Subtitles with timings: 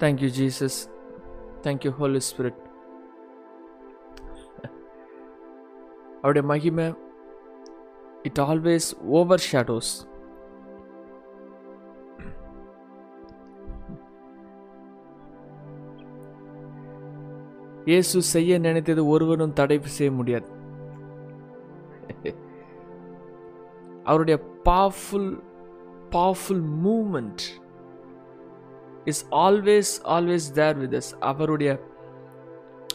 [0.00, 0.78] Thank you Jesus
[1.62, 2.58] thank you Holy Spirit.
[6.16, 6.86] அவருடைய மகிமை
[8.22, 8.88] it always
[9.18, 9.92] over shadows
[17.84, 20.48] இயேசு செய்ய நினைத்தது ஒருவனும் தடை செய்ய முடியாது.
[24.04, 25.30] அவருடைய powerful
[26.10, 27.44] powerful moment
[29.04, 31.80] is always always there with us அவருடைய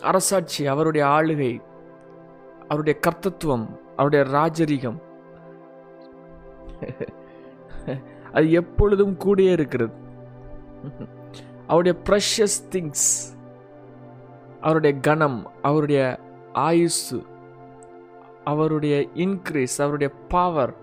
[0.02, 1.62] அரசாட்சி அவருடைய ஆளுகை
[2.68, 5.02] அவருடைய கர்த்தத்துவம் அவருடைய ராஜரிகம்.
[8.34, 9.94] அது எப்பொழுதும் கூடயே இருக்கிறது.
[11.68, 13.34] அவருடைய ப்ரெஷஸ் திங்ஸ்
[14.62, 16.20] அவருடைய கணம் அவருடைய
[16.54, 17.24] ஆயுசு
[18.44, 20.74] அவருடைய இன்க்ரீஸ் அவருடைய பவர்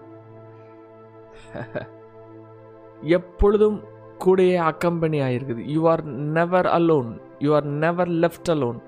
[3.01, 3.85] எப்பொழுதும்
[4.25, 5.63] கூடையே அக்கம்பனி ஆயிருக்குது.
[5.67, 8.81] You are never alone you are never left alone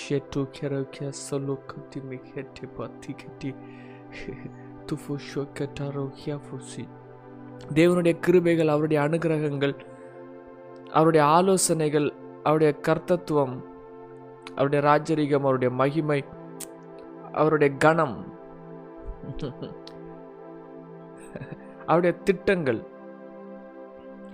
[0.00, 3.54] shed கெரோக்கிய சொல்லு கத்தி மிகட்டி பத்தி கட்டி.
[4.86, 6.84] துஃபு ஷோக்கட்டாரோ ஃபுசி
[7.74, 9.74] தேவனுடைய கிருபைகள் அவருடைய அனுகிரகங்கள்
[10.92, 13.54] அவருடைய ஆலோசனைகள் அவருடைய கர்த்தத்துவம்
[14.54, 16.24] அவருடைய ராஜரிகம் அவருடைய மகிமை
[17.32, 18.16] அவருடைய கணம்
[21.86, 22.80] அவருடைய திட்டங்கள்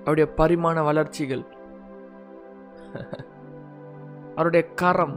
[0.09, 1.45] அவருடைய பரிமாண வளர்ச்சிகள்.
[4.35, 5.17] அவருடைய கரம்.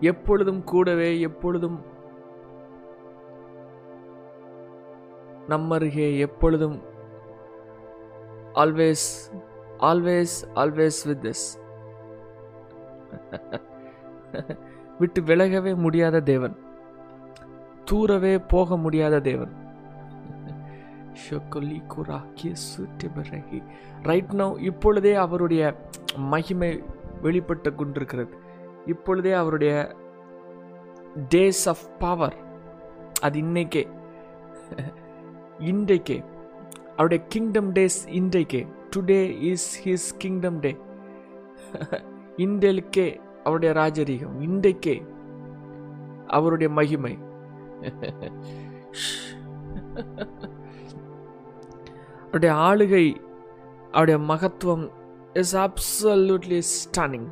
[0.00, 1.78] எப்பொழுதும் கூடவே எப்பொழுதும்
[5.48, 6.82] நம்மருகே எப்பொழுதும்
[8.54, 9.06] always
[9.80, 11.44] always always with this
[14.98, 16.56] விட்டு விலகவே முடியாத தேவன்.
[17.84, 19.54] தூரவே போக முடியாத தேவன்.
[24.02, 25.62] ரைட் நோ இப்பொழுதே அவருடைய
[26.32, 26.70] மகிமை
[27.22, 28.34] வெளிப்பட்டு கொண்டிருக்கிறது.
[28.86, 29.74] இப்பொழுதே அவருடைய
[31.34, 32.36] டேஸ் ஆஃப் பவர்
[33.20, 33.84] அது இன்னைக்கே
[35.70, 36.18] இன்றைக்கே
[36.92, 38.62] அவருடைய கிங்டம் டேஸ் இன்றைக்கே
[38.96, 40.72] today is his kingdom day
[42.36, 43.06] இன்றைக்கே
[43.44, 44.96] அவருடைய ராஜரீகம் இன்றைக்கே
[46.26, 47.14] அவருடைய மகிமை.
[52.26, 53.06] அவருடைய ஆளுகை
[53.92, 54.86] அவருடைய மகத்துவம்
[55.42, 57.28] is absolutely stunning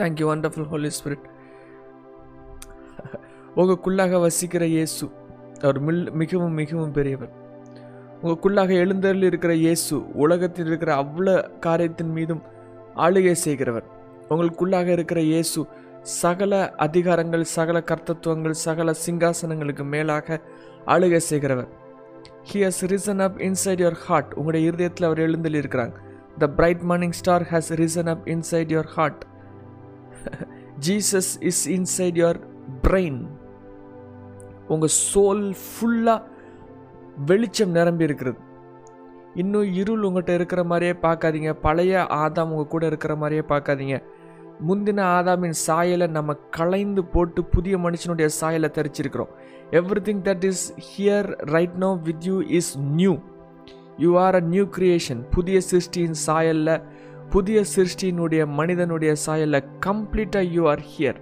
[0.00, 1.26] thank you wonderful Holy Spirit
[3.56, 5.04] உங்களுக்குள்ளாக வசிக்கிற இயேசு
[5.62, 7.32] அவர் மில் மிகவும் மிகவும் பெரியவர்.
[8.20, 9.94] உங்களுக்குள்ளாக எழுந்தருள் இருக்கிற இயேசு
[10.24, 11.34] உலகத்தில் இருக்கிற அவ்வளோ
[11.66, 12.42] காரியத்தின் மீதும்
[13.04, 13.86] ஆளுகை செய்கிறவர்.
[14.30, 15.60] உங்களுக்குள்ளாக இருக்கிற இயேசு
[16.02, 20.40] சகல அதிகாரங்கள் சகல கர்த்தத்துவங்கள் சகல சிங்காசனங்களுக்கு மேலாக
[20.84, 21.68] அழுகை செய்கிறவர்.
[22.52, 25.92] He has risen up inside your heart உங்களுடைய இருதயத்தில் அவர் எழுந்தில் இருக்கிறாங்க
[26.38, 29.24] the bright morning star has risen up inside your heart
[30.86, 32.40] Jesus is inside your
[32.82, 33.26] brain
[34.68, 36.22] உங்கள் சோல் ஃபுல்லாக
[37.26, 38.38] வெளிச்சம் நிரம்பி இருக்கிறது.
[39.34, 41.52] இன்னும் இருள் உங்கள்கிட்ட இருக்கிற மாதிரியே பார்க்காதீங்க.
[41.52, 44.02] பழைய ஆதாம் உங்கள் கூட இருக்கிற மாதிரியே பார்க்காதீங்க.
[44.68, 49.30] முந்தின ஆதாமின் சாயலை நம்ம களைந்து போட்டு புதிய மனுஷனுடைய சாயலை தரிச்சிருக்கிறோம்.
[50.08, 53.14] Everything that is here right now with you is new
[53.98, 56.74] you are a new creation புதிய சிருஷ்டியின் சாயலில்
[57.30, 61.20] புதிய சிருஷ்டியினுடைய மனிதனுடைய சாயலில் கம்ப்ளீட்டாக யூ ஆர் ஹியர்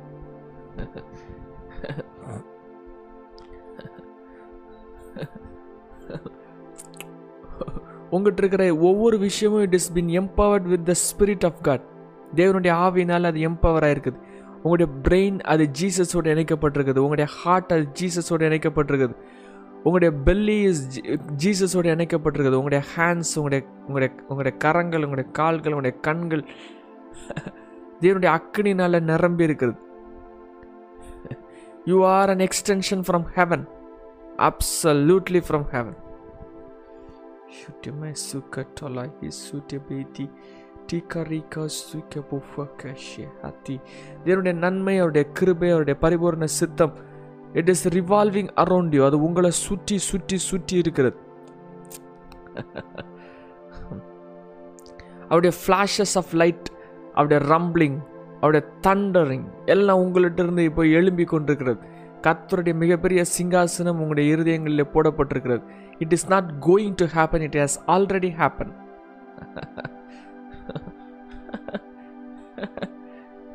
[8.11, 11.85] உங்கள்கிட்ட இருக்கிற ஒவ்வொரு விஷயமும் it is been empowered with the spirit of God
[12.35, 14.27] தேவனுடைய ஆவினால் அது எம்பவர் இருக்குது
[14.63, 16.99] உங்களுடைய பிரெயின் அது ஜீசஸோடு இணைக்கப்பட்டிருக்குது.
[16.99, 19.15] உங்களுடைய ஹார்ட் அது ஜீசஸோடு இணைக்கப்பட்டிருக்குது.
[19.83, 21.01] உங்களுடைய பெல்லி இஸ்
[21.37, 22.59] ஜீசஸோடு இணைக்கப்பட்டிருக்குது.
[22.61, 26.45] உங்களுடைய ஹேண்ட்ஸ் உங்களுடைய உங்களுடைய உங்களுடைய கரங்கள் உங்களுடைய கால்கள் உங்களுடைய கண்கள்
[28.01, 29.77] தேவனுடைய அக்கினினால் நிரம்பி இருக்குது.
[31.85, 33.69] You are an extension from heaven
[34.37, 35.97] absolutely from heaven
[37.59, 40.31] Shutime suka சுட்டி hisute
[44.25, 46.95] தேவனுடைய நன்மை அவருடைய கிருபை அவருடைய பரிபூர்ண சித்தம்
[47.53, 51.17] it is revolving around you அது உங்களை சுற்றி சுற்றி சுற்றி இருக்கிறது
[55.29, 56.69] அவருடைய ஃப்ளாஷஸ் ஆஃப் லைட்
[57.15, 57.99] அவருடைய ரம்பிளிங்
[58.41, 61.79] அவருடைய தண்டரிங் எல்லாம் உங்கள்கிட்ட இருந்து இப்போ எழும்பி கொண்டிருக்கிறது
[62.23, 65.63] கத்தருடைய மிகப்பெரிய சிங்காசனம் உங்களுடைய இருதயங்களில் போடப்பட்டிருக்கிறது
[65.99, 68.73] it is not going to happen it has already happen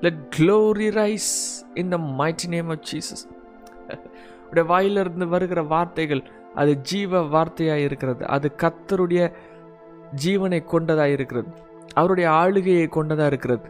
[0.01, 1.31] let glory rise
[1.73, 3.23] in the mighty name of Jesus
[4.47, 6.23] உடைய வாயிலிருந்து வருகிற வார்த்தைகள்
[6.55, 8.27] அது ஜீவ வார்த்தையாக இருக்கிறது.
[8.27, 9.31] அது கத்தருடைய
[10.25, 11.47] ஜீவனை கொண்டதாக இருக்கிறது.
[11.93, 13.65] அவருடைய ஆளுகையை கொண்டதாக இருக்கிறது.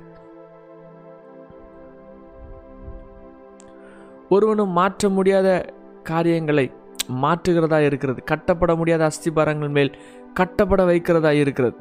[4.29, 6.71] ஒருவனும் மாற்ற முடியாத காரியங்களை
[7.21, 8.23] மாற்றுகிறதா இருக்கிறது.
[8.23, 9.91] கட்டப்பட முடியாத அஸ்திபாரங்கள் மேல்
[10.33, 11.77] கட்டப்பட வைக்கிறதா இருக்கிறது.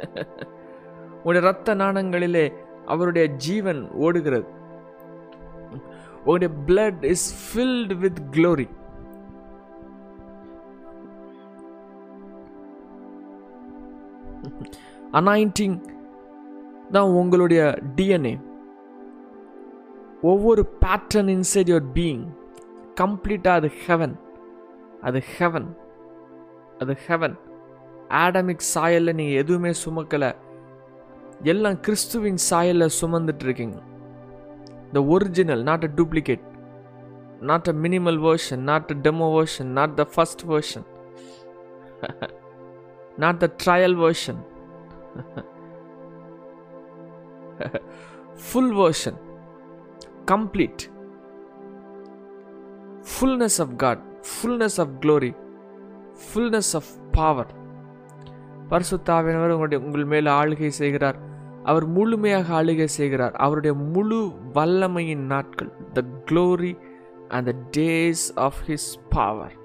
[1.16, 2.44] உங்களுடைய ரத்த நாணங்களிலே
[2.86, 4.46] அவருடைய ஜீவன் ஓடுகிறது.
[6.18, 8.66] உங்களுடைய blood is filled with glory
[15.12, 15.76] anointing
[16.90, 17.62] தான் உங்களுடைய
[17.96, 18.34] டிஎன்ஏ
[20.22, 22.24] ஒவ்வொரு பேட்டர்ன் இன்சைட் யுவர் பீயிங்
[23.00, 24.14] கம்ப்ளீட்டாக அது ஹெவன்
[25.02, 25.68] அது ஹெவன்
[26.78, 27.36] அது ஹெவன்
[28.18, 30.30] ஆடமிக் சாயலில் நீங்கள் எதுவுமே சுமக்கலை.
[31.44, 33.78] எல்லாம் கிறிஸ்துவின் சாயலில் சுமந்துட்டு இருக்கீங்க
[34.92, 36.44] the original not a duplicate
[37.40, 40.86] not a minimal version not a demo version not the first version
[43.18, 44.40] not the trial version
[48.44, 49.18] full version
[50.24, 50.82] complete
[53.12, 54.02] fullness of God
[54.32, 55.32] fullness of glory
[56.26, 57.52] fullness of power
[58.70, 61.18] பரிசுத்தாவினவர் உங்களுடைய உங்கள் மேல் ஆளுகை செய்கிறார்.
[61.64, 63.34] அவர் முழுமையாக ஆளுகை செய்கிறார்.
[63.44, 64.20] அவருடைய முழு
[64.54, 66.72] வல்லமையின் நாட்கள் the glory
[67.28, 69.56] and the days of his power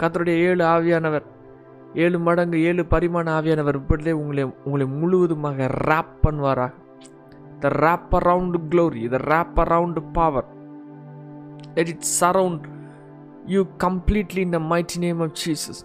[0.00, 1.26] கத்தருடைய ஏழு ஆவியானவர்
[1.94, 6.72] ஏழு மடங்கு ஏழு பரிமாண ஆவியானவர் இப்படிலே உங்களை உங்களை முழுவதுமாக wrap பண்ணுவாராக.
[7.60, 10.48] The wrap around glory the wrap around power
[11.74, 12.64] let it surround
[13.46, 15.80] you completely in the mighty name of Jesus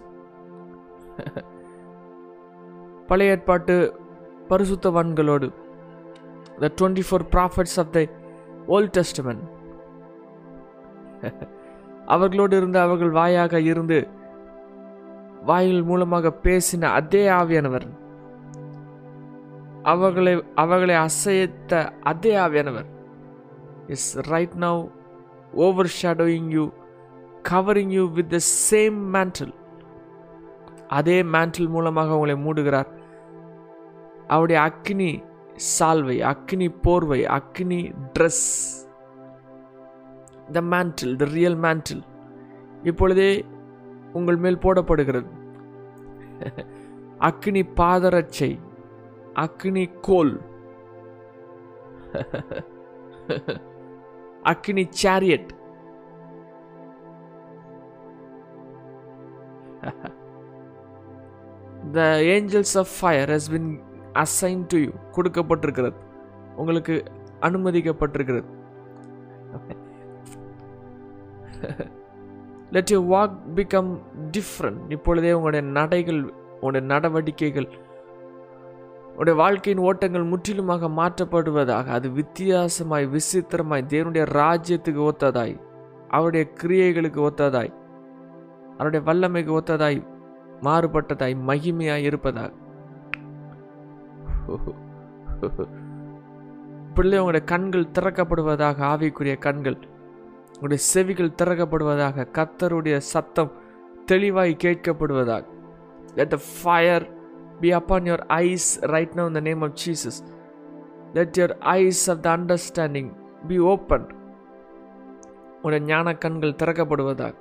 [3.06, 3.94] பழைய ஏற்பாட்டு
[4.48, 5.48] பரிசுத்தவான்களோடு
[6.58, 8.06] the twenty four prophets of the
[8.66, 9.44] old testament
[12.06, 14.08] அவர்களோடு இருந்து அவர்கள் வாயாக இருந்து
[15.42, 17.86] வாயில் மூலமாக பேசின அதே ஆவியானவர்.
[19.82, 22.88] அவர்களை அவர்களை அசைத்த அதே ஆவியானவர்.
[23.86, 24.88] Is right now
[26.02, 26.72] overshadowing you
[27.50, 28.38] covering you with the
[28.70, 29.52] same mantle
[30.98, 32.90] அதே மேண்டில் மூலமாக உங்களை மூடுகிறார்.
[34.34, 35.10] அவருடைய அக்னி
[35.76, 37.80] சால்வை அக்னி போர்வை அக்னி
[38.16, 38.46] dress
[40.56, 42.02] the mantle the real mantle
[42.90, 43.30] இப்பொழுதே
[44.18, 45.30] உங்கள் மேல் போடப்படுகிறது.
[47.28, 48.50] அக்னி பாதரட்சை
[49.44, 50.34] அக்னி கோல்
[54.52, 55.48] அக்னி chariot
[61.96, 63.70] the angels of fire has been
[64.24, 65.98] assign to you கொடுக்கப்பட்டிருக்கிறது.
[66.56, 66.94] உங்களுக்கு
[67.48, 68.48] அனுமதிக்கப்பட்டிருக்கிறது.
[72.74, 73.90] Let you walk become
[74.36, 76.20] different இப்பொழுதே உங்களுடைய நடைகள்
[76.54, 77.68] உங்களுடைய நடவடிக்கைகள்
[79.10, 85.54] உங்களுடைய வாழ்க்கையின் ஓட்டங்கள் முற்றிலுமாக மாற்றப்படுவதாக அது வித்தியாசமாய் விசித்திரமாய் தேவனுடைய ராஜ்யத்துக்கு ஒத்ததாய்
[86.08, 87.72] அவருடைய கிரியைகளுக்கு ஒத்ததாய்
[88.78, 89.98] அவருடைய வல்லமைக்கு ஒத்ததாய்
[90.62, 92.52] மாறுபட்டதாய் மகிமையாய் இருப்பதாக
[96.94, 99.78] பிள்ளை உங்களுடைய கண்கள் திறக்கப்படுவதாக ஆவிக்குரிய கண்கள்
[100.54, 103.52] உங்களுடைய செவிகள் திறக்கப்படுவதாக கத்தருடைய சத்தம்
[104.06, 105.44] தெளிவாய் கேட்கப்படுவதாக
[106.14, 107.06] let the fire
[107.60, 110.16] be upon your eyes right now in the name of Jesus.
[111.14, 113.08] Let your eyes of the understanding
[113.48, 114.08] be opened.
[115.62, 117.34] உடைய ஞான கண்கள் திறக்கப்படுவதாக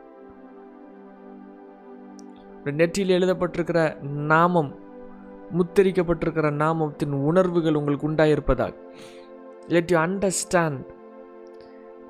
[2.71, 3.79] நெற்றியில் எழுதப்பட்டிருக்கிற
[4.25, 4.71] நாமம்
[5.57, 8.73] முத்தரிக்கப்பட்டிருக்கிற நாமத்தின் உணர்வுகள் உங்களுக்கு உண்டாயிருப்பதாக
[9.67, 10.81] let you understand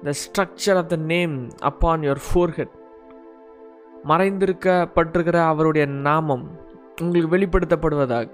[0.04, 2.74] the structure of the name upon your forehead
[4.08, 6.46] மறைந்திருக்கப்பட்டிருக்கிற அவருடைய நாமம்
[7.02, 8.28] உங்களுக்கு வெளிப்படுத்தப்படுவதாக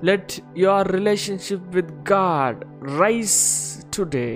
[0.00, 2.60] let your relationship with God
[2.98, 3.40] rise
[3.96, 4.28] today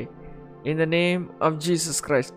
[0.65, 2.35] in the name of Jesus Christ.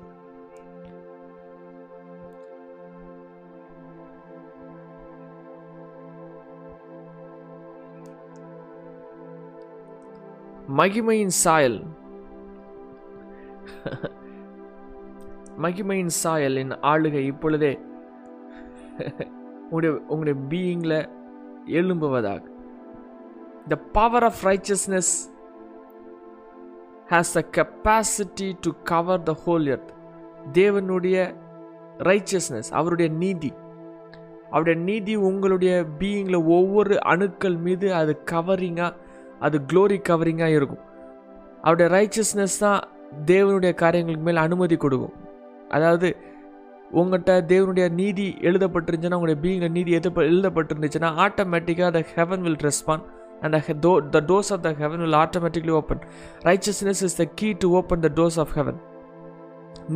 [10.78, 11.78] மகிமையின் சாயல்
[15.62, 17.74] மகிமையின் சாயலின் ஆளுகை இப்பொழுதே
[19.70, 20.98] உங்களுடைய உங்களுடைய பீயிங்கில்
[21.78, 22.42] எழும்புவதாக
[23.68, 25.14] the power of righteousness
[27.12, 29.92] has the capacity to cover the whole earth
[30.54, 31.18] தேவனுடைய
[31.98, 33.52] ரைச்சஸ்னஸ் அவருடைய நீதி.
[34.50, 38.94] அவருடைய நீதி உங்களுடைய பீயிங்கில் ஒவ்வொரு அணுக்கள் மீது அது கவரிங்காக
[39.40, 40.84] அது க்ளோரி கவரிங்காக இருக்கும்.
[41.62, 42.82] அவருடைய ரைச்சஸ்னஸ் தான்
[43.26, 45.16] தேவனுடைய காரியங்களுக்கு மேல் அனுமதி கொடுக்கும்.
[45.70, 46.10] அதாவது
[46.94, 53.06] உங்கள்கிட்ட தேவனுடைய நீதி எழுதப்பட்டிருந்துச்சுன்னா உங்களுடைய பீயிங்கில் நீதி எது எழுதப்பட்டிருந்துச்சுன்னா ஆட்டோமேட்டிக்காக the heaven will respond
[53.42, 56.00] and the do the doors of the heaven will automatically open.
[56.50, 58.78] Righteousness is the key to open the doors of heaven.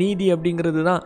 [0.02, 1.04] நீதி அப்படிங்கிறது தான்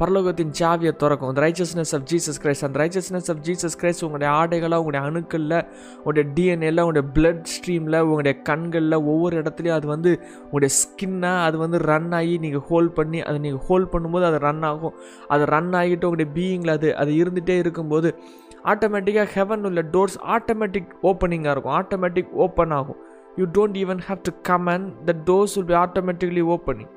[0.00, 1.28] பரலோகத்தின் சாவியை திறக்கும்.
[1.30, 5.54] அந்த ரைச்சஸ்னஸ் ஆஃப் ஜீசஸ் கிரைஸ்ட் அந்த ரைச்சஸ்னஸ் ஆஃப் ஜீசஸ் கிரைஸ்ட் உங்களுடைய ஆடைகளாக உங்களுடைய அணுக்களில்
[5.98, 10.10] உங்களுடைய டிஎன்ஏல உங்களுடைய பிளட் ஸ்ட்ரீமில் உங்களுடைய கண்களில் ஒவ்வொரு இடத்துலையும் அது வந்து
[10.44, 14.62] உங்களுடைய ஸ்கின்னாக அது வந்து ரன் ஆகி நீங்கள் ஹோல்ட் பண்ணி அதை நீங்கள் ஹோல்ட் பண்ணும்போது அது ரன்
[14.72, 14.94] ஆகும்.
[15.28, 18.10] அது ரன் ஆகிட்டு உங்களுடைய பீயிங்கில் அது அது இருந்துகிட்டே இருக்கும்போது
[18.70, 21.76] ஆட்டோமேட்டிக்காக ஹெவன் உள்ள டோர்ஸ் ஆட்டோமேட்டிக் ஓப்பனிங்காக இருக்கும்.
[21.80, 23.00] ஆட்டோமேட்டிக் ஓப்பன் ஆகும்.
[23.38, 26.92] You don't even have to comment the doors will be automatically opening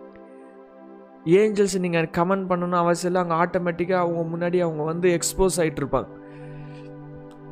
[1.41, 3.21] angels நீங்கள் கமெண்ட் பண்ணணும் அவசியம் இல்லை.
[3.23, 6.09] அங்கே ஆட்டோமேட்டிக்காக அவங்க முன்னாடி அவங்க வந்து எக்ஸ்போஸ் ஆகிட்டு இருப்பாங்க.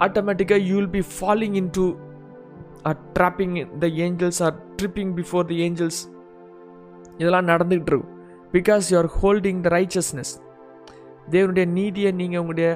[0.06, 1.86] ஆட்டோமேட்டிக்காக you will be falling into
[2.90, 6.02] or dropping the angels or tripping before the angels
[7.22, 8.14] இதெல்லாம் நடந்துகிட்டு இருக்கும்.
[8.58, 10.34] Because you are holding the righteousness
[11.34, 12.70] தேவனுடைய நீதியை நீங்கள் உங்களுடைய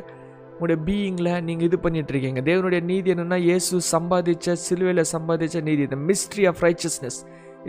[0.61, 5.85] உங்களுடைய பீயிங்கில் நீங்கள் இது பண்ணிட்டு இருக்கீங்க தேவனுடைய நீதி என்னென்னா இயேசு சம்பாதிச்ச சிலுவையில் சம்பாதிச்ச நீதி.
[5.93, 7.17] The mystery of righteousness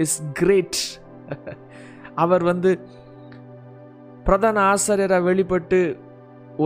[0.04, 0.80] is great
[2.24, 2.70] அவர் வந்து
[4.26, 5.80] பிரதான ஆசிரியராக வெளிப்பட்டு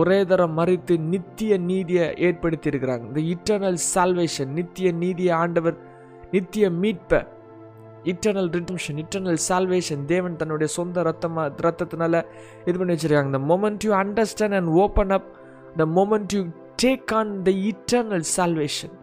[0.01, 5.79] ஒரே தரம் மறித்து நித்திய நீதியை ஏற்படுத்தி இருக்கிறாங்க இந்த இட்டர்னல் சால்வேஷன் நித்திய நீதியை ஆண்டவர்
[6.35, 7.21] நித்திய மீட்பை
[8.13, 12.23] இட்டர்னல் ரிடம்ஷன் இட்டர்னல் சால்வேஷன் தேவன் தன்னுடைய சொந்த ரத்தமாக ரத்தத்தினால
[12.67, 13.31] இது பண்ணி வச்சுருக்காங்க.
[13.33, 15.31] இந்த moment you understand and open up
[15.77, 16.41] the moment you
[16.83, 18.95] take on the eternal salvation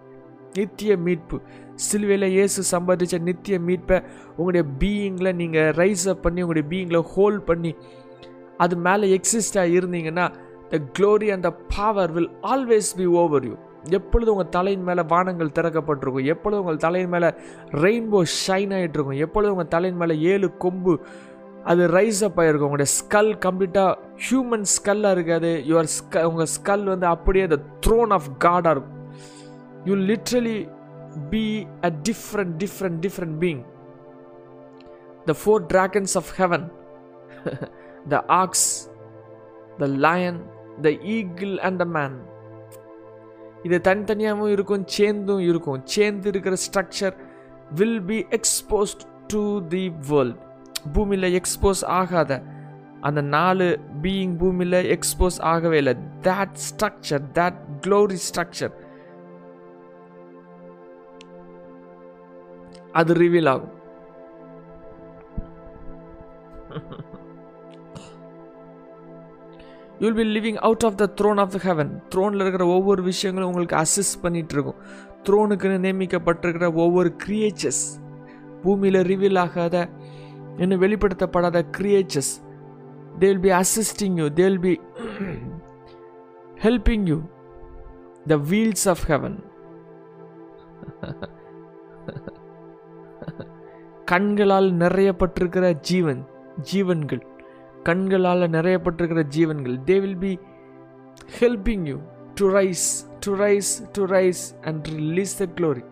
[0.53, 1.37] நித்திய மீட்பு.
[1.75, 3.97] சிலுவையில் இயேசு சம்பாதிச்ச நித்திய மீட்பை
[4.37, 7.73] உங்களுடைய பீயிங்கில் நீங்கள் ரைஸ் அப் பண்ணி உங்களுடைய பீயிங்கில் ஹோல்ட் பண்ணி
[8.59, 10.27] அது மேலே எக்ஸிஸ்டாக இருந்தீங்கன்னா
[10.71, 13.57] the glory and the power will always be over you
[13.91, 17.29] எப்பொழுது உங்கள் தலையின் மேலே வானங்கள் திறக்கப்பட்டிருக்கும் எப்பொழுது உங்கள் தலையின் மேலே
[17.85, 20.95] ரெயின்போ ஷைன் ஆகிட்டு இருக்கும் எப்பொழுது உங்கள் தலையின் மேலே ஏழு கொம்பு
[21.71, 23.93] அது ரைஸ் அப் ஆகிருக்கும் உங்களுடைய ஸ்கல் கம்ப்ளீட்டாக
[24.25, 25.51] ஹியூமன் ஸ்கல்லாக இருக்காது.
[25.71, 28.99] யுவர் ஸ்க உங்கள் ஸ்கல் வந்து அப்படியே த த்ரோன் ஆஃப் காடாக இருக்கும்.
[29.89, 30.59] You literally
[31.33, 31.45] be
[31.89, 33.63] a different different different being
[35.31, 36.67] the four dragons of heaven
[38.15, 38.69] the ox
[39.83, 40.41] the lion
[40.87, 42.17] the eagle and the man
[43.67, 45.83] இது தனித்தனியாகவும் இருக்கும் சேர்ந்தும் இருக்கும்.
[45.95, 47.15] சேர்ந்து இருக்கிற structure
[47.79, 49.43] will be exposed to
[49.75, 50.41] the world
[50.93, 52.43] பூமியில் எக்ஸ்போஸ் ஆகாத.
[53.01, 53.67] அந்த நாலு
[54.03, 55.95] பீயிங் பூமியில் எக்ஸ்போஸ் ஆகவே இல்லை.
[56.21, 58.75] That structure that glory structure
[62.93, 63.73] அது ரிவீல் ஆகும்.
[70.01, 73.77] You'll be living out of the throne of the heaven த்ரோனில் இருக்கிற ஒவ்வொரு விஷயங்களும் உங்களுக்கு
[73.77, 74.81] அசிஸ்ட் பண்ணிட்டு இருக்கும்.
[75.29, 77.85] த்ரோனுக்குன்னு நியமிக்கப்பட்டிருக்கிற ஒவ்வொரு கிரியேச்சர்ஸ்
[78.63, 79.77] பூமியில் ரிவீல் ஆகாத
[80.61, 82.33] இன்னும் வெளிப்படுத்தப்படாத creatures
[83.21, 84.75] they will be assisting you they will be
[86.65, 87.19] helping you
[88.33, 89.37] the wheels of heaven
[94.13, 96.21] கண்களால் நிறையப்பட்டிருக்கிற ஜீவன்
[96.71, 97.23] ஜீவன்கள்.
[97.83, 99.77] கண்களால் நிறையப்பட்டிருக்கிற ஜீவன்கள்.
[99.89, 100.33] They will be
[101.39, 101.99] helping you
[102.35, 102.87] to rise
[103.25, 105.85] to rise to rise and release the glory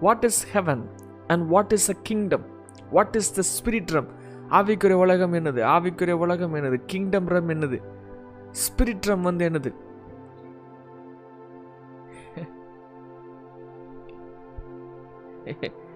[0.00, 0.88] what is heaven
[1.26, 2.44] and what is a kingdom
[2.90, 4.08] what is the spirit realm
[4.50, 5.62] ஆவிக்குரிய உலகம் என்னது?
[5.76, 6.82] ஆவிக்குரிய உலகம் என்னது?
[6.86, 7.82] கிங்டம் ரம் என்னது?
[8.52, 9.74] ஸ்பிரிட் ரம் வந்து என்னது?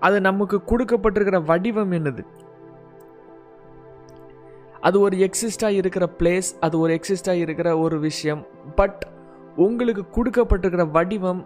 [0.00, 2.22] அது நமக்கு கொடுக்கப்பட்டிருக்கிற வடிவம் என்னது?
[4.80, 9.02] அது ஒரு எக்ஸிஸ்டாக இருக்கிற பிளேஸ் அது ஒரு எக்ஸிஸ்டாக இருக்கிற ஒரு விஷயம் பட்
[9.66, 11.42] உங்களுக்கு கொடுக்கப்பட்டிருக்கிற வடிவம்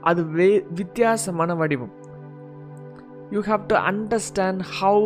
[0.00, 1.92] அது வே வித்தியாசமான வடிவம்.
[3.30, 5.04] You have to understand how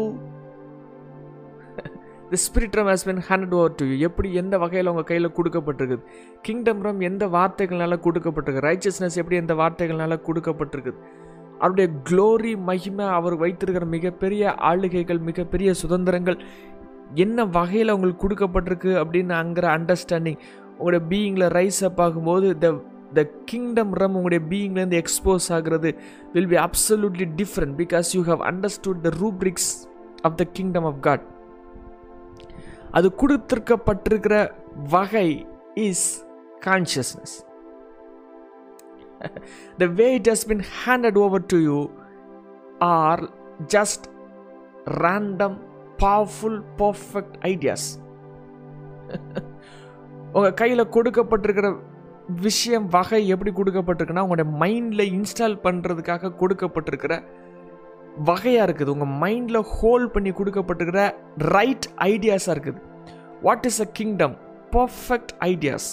[2.30, 6.04] the spirit realm has been handed over to you எப்படி எந்த வகையில் உங்கள் கையில் கொடுக்கப்பட்டிருக்குது?
[6.42, 8.64] கிங்டம் ரம் எந்த வார்த்தைகள்னால கொடுக்கப்பட்டிருக்கு?
[8.70, 11.00] ரைச்சஸ்னஸ் எப்படி எந்த வார்த்தைகள்னால கொடுக்கப்பட்டிருக்குது?
[11.60, 16.38] அவருடைய க்ளோரி மகிமை அவர் வைத்திருக்கிற மிகப்பெரிய ஆளுகைகள் மிகப்பெரிய சுதந்திரங்கள்
[17.14, 20.38] என்ன வகையில் உங்களுக்கு கொடுக்கப்பட்டிருக்கு அப்படின்னு அங்கிற அண்டர்ஸ்டாண்டிங்
[20.78, 22.68] உங்களுடைய பீயிங்கில் ரைஸ் அப் ஆகும்போது த
[23.14, 25.90] த கிங்டம் ரம் உங்களுடைய பீயிங்லேருந்து எக்ஸ்போஸ் ஆகிறது
[26.32, 29.70] will be absolutely different because you have understood the rubrics
[30.22, 31.24] of the kingdom of God
[32.90, 34.34] அது கொடுத்திருக்கப்பட்டிருக்கிற
[34.90, 35.28] வகை
[35.84, 36.06] is
[36.66, 37.34] consciousness
[39.82, 41.78] the way it has been handed over to you
[42.80, 43.22] are
[43.76, 44.02] just
[45.04, 45.54] random
[46.78, 47.88] perfect ideas
[50.32, 51.68] உங்கள் கையில் கொடுக்கப்பட்டிருக்கிற
[52.46, 57.14] விஷயம் வகை எப்படி கொடுக்கப்பட்டிருக்குன்னா உங்களுடைய மைண்டில் இன்ஸ்டால் பண்ணுறதுக்காக கொடுக்கப்பட்டிருக்கிற
[58.30, 58.92] வகையாக இருக்குது.
[58.94, 61.04] உங்கள் மைண்டில் ஹோல்ட் பண்ணி கொடுக்கப்பட்டிருக்கிற
[61.56, 62.80] ரைட் ஐடியாஸாக இருக்குது.
[63.42, 64.36] What is a kingdom
[64.72, 65.90] perfect ideas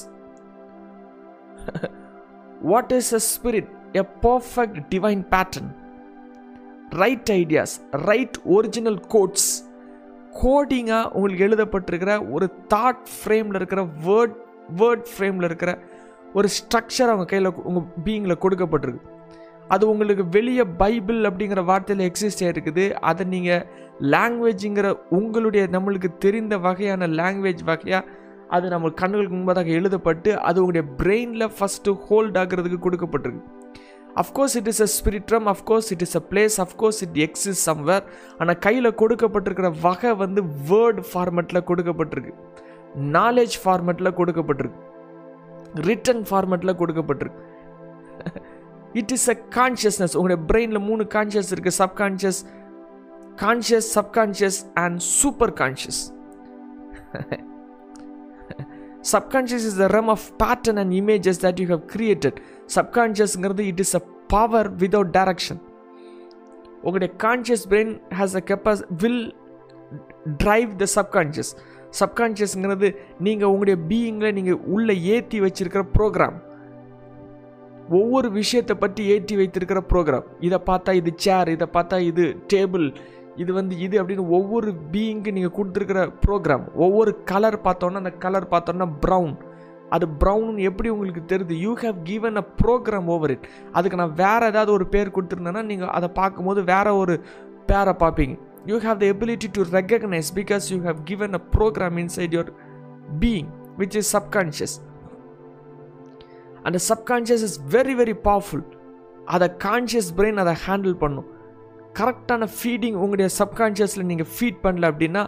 [2.61, 5.69] what is a spirit a perfect divine pattern
[6.89, 9.69] right ideas right original codes
[10.33, 14.35] கோடிங்காக உங்களுக்கு எழுதப்பட்டிருக்கிற ஒரு தாட் ஃப்ரேமில் இருக்கிற வேர்ட்
[14.77, 15.79] வேர்ட் ஃப்ரேமில் இருக்கிற
[16.33, 19.01] ஒரு ஸ்ட்ரக்சர் அவங்க கையில் உங்கள் பீயிங்கில் கொடுக்கப்பட்டிருக்கு.
[19.67, 23.65] அது உங்களுக்கு வெளியே பைபிள் அப்படிங்கிற வார்த்தையில் எக்ஸிஸ்ட் ஆகிருக்குது அதை நீங்கள்
[23.99, 28.05] லாங்குவேஜுங்கிற உங்களுடைய நம்மளுக்கு தெரிந்த வகையான லாங்குவேஜ் வகையாக
[28.55, 33.43] அது நம்ம கண்களுக்கு முன்பதாக எழுதப்பட்டு அது உங்களுடைய பிரெயினில் ஃபஸ்ட்டு ஹோல்ட் ஆகிறதுக்கு கொடுக்கப்பட்டிருக்கு.
[34.21, 38.05] Of course it is a spirit realm of course it is a place of course it exists somewhere
[38.39, 40.41] ஆனால் கையில் கொடுக்கப்பட்டிருக்கிற வகை வந்து
[40.71, 42.33] வேர்டு ஃபார்மெட்டில் கொடுக்கப்பட்டிருக்கு.
[43.17, 44.81] நாலேஜ் ஃபார்மெட்டில் கொடுக்கப்பட்டிருக்கு.
[45.89, 47.43] ரிட்டன் ஃபார்மெட்டில் கொடுக்கப்பட்டிருக்கு.
[49.01, 52.41] இட் இஸ் அ கான்ஷியஸ்னஸ் உங்களுடைய பிரெயினில் மூணு கான்ஷியஸ் இருக்குது subconscious
[53.43, 56.01] conscious subconscious and super conscious
[59.09, 62.37] subconscious is the realm of pattern and images that you have created
[62.75, 65.61] சப்கான்ஷியஸ்ங்கிறது it is a power without direction
[66.83, 69.23] உங்களுடைய conscious brain has a capacity will
[70.37, 71.51] drive the subconscious
[71.99, 76.37] சப்கான்ஷியஸ்ங்கிறது நீங்கள் உங்களுடைய பீயிங்கில் நீங்கள் உள்ளே ஏற்றி வச்சிருக்கிற program
[77.93, 82.85] ஒவ்வொரு விஷயத்தை பற்றி ஏற்றி வைத்திருக்கிற ப்ரோக்ராம் இதை பார்த்தா இது சேர் இதை பார்த்தா இது டேபிள்
[83.35, 88.87] இது வந்து இது அப்படின்னு ஒவ்வொரு பீயிங்க்கு நீங்கள் கொடுத்துருக்கிற ப்ரோக்ராம் ஒவ்வொரு கலர் பார்த்தோன்னா அந்த கலர் பார்த்தோன்னா
[89.05, 89.33] ப்ரௌன்
[89.95, 91.55] அது ப்ரௌன் எப்படி உங்களுக்கு தெரியுது?
[91.65, 95.91] You have given a program over it அதுக்கு நான் வேறு ஏதாவது ஒரு பேர் கொடுத்துருந்தேன்னா நீங்கள்
[95.97, 97.15] அதை பார்க்கும்போது வேறு ஒரு
[97.71, 98.35] பேரை பார்ப்பீங்க.
[98.69, 102.51] You have the ability to recognise because you have given a program inside your
[103.23, 104.77] being which is subconscious
[106.63, 108.65] அந்த subconscious is very very powerful
[109.25, 111.27] அதை கான்ஷியஸ் பிரெயின் அதை ஹேண்டில் பண்ணும்.
[111.99, 115.23] கரெக்டான ஃபீடிங் உங்களுடைய சப்கான்ஷியஸில் நீங்கள் ஃபீட் பண்ணல அப்படின்னா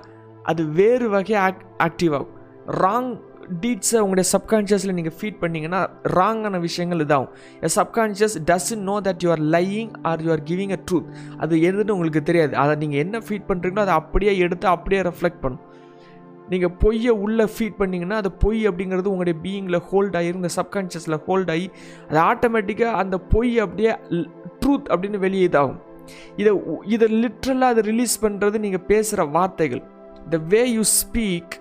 [0.51, 2.33] அது வேறு வகை ஆக் ஆக்டிவ் ஆகும்.
[2.83, 3.11] ராங்
[3.63, 5.79] டீட்ஸை உங்களுடைய சப்கான்ஷியஸில் நீங்கள் ஃபீட் பண்ணிங்கன்னா
[6.17, 7.31] ராங்கான விஷயங்கள் இதாகும்.
[7.67, 11.09] A subconscious doesn't know that you are lying or you are giving a truth
[11.43, 12.53] அது எதுன்னு உங்களுக்கு தெரியாது.
[12.63, 15.63] அதை நீங்கள் என்ன ஃபீட் பண்ணுறீங்களோ அதை அப்படியே எடுத்து அப்படியே ரெஃப்ளெக்ட் பண்ணும்.
[16.51, 21.51] நீங்கள் பொய்யை உள்ளே ஃபீட் பண்ணிங்கன்னா அது பொய் அப்படிங்கிறது உங்களுடைய பீயிங்கில் ஹோல்ட் ஆகி இந்த சப்கான்ஷியஸில் ஹோல்ட்
[21.55, 21.67] ஆகி
[22.09, 23.93] அது ஆட்டோமேட்டிக்காக அந்த பொய் அப்படியே
[24.61, 25.79] ட்ரூத் அப்படின்னு வெளியே இதாகும்.
[26.41, 26.53] இதை
[26.95, 29.83] இதை லிட்ரலாக அதை ரிலீஸ் பண்ணுறது நீங்கள் பேசுகிற வார்த்தைகள்.
[30.33, 31.55] The way you speak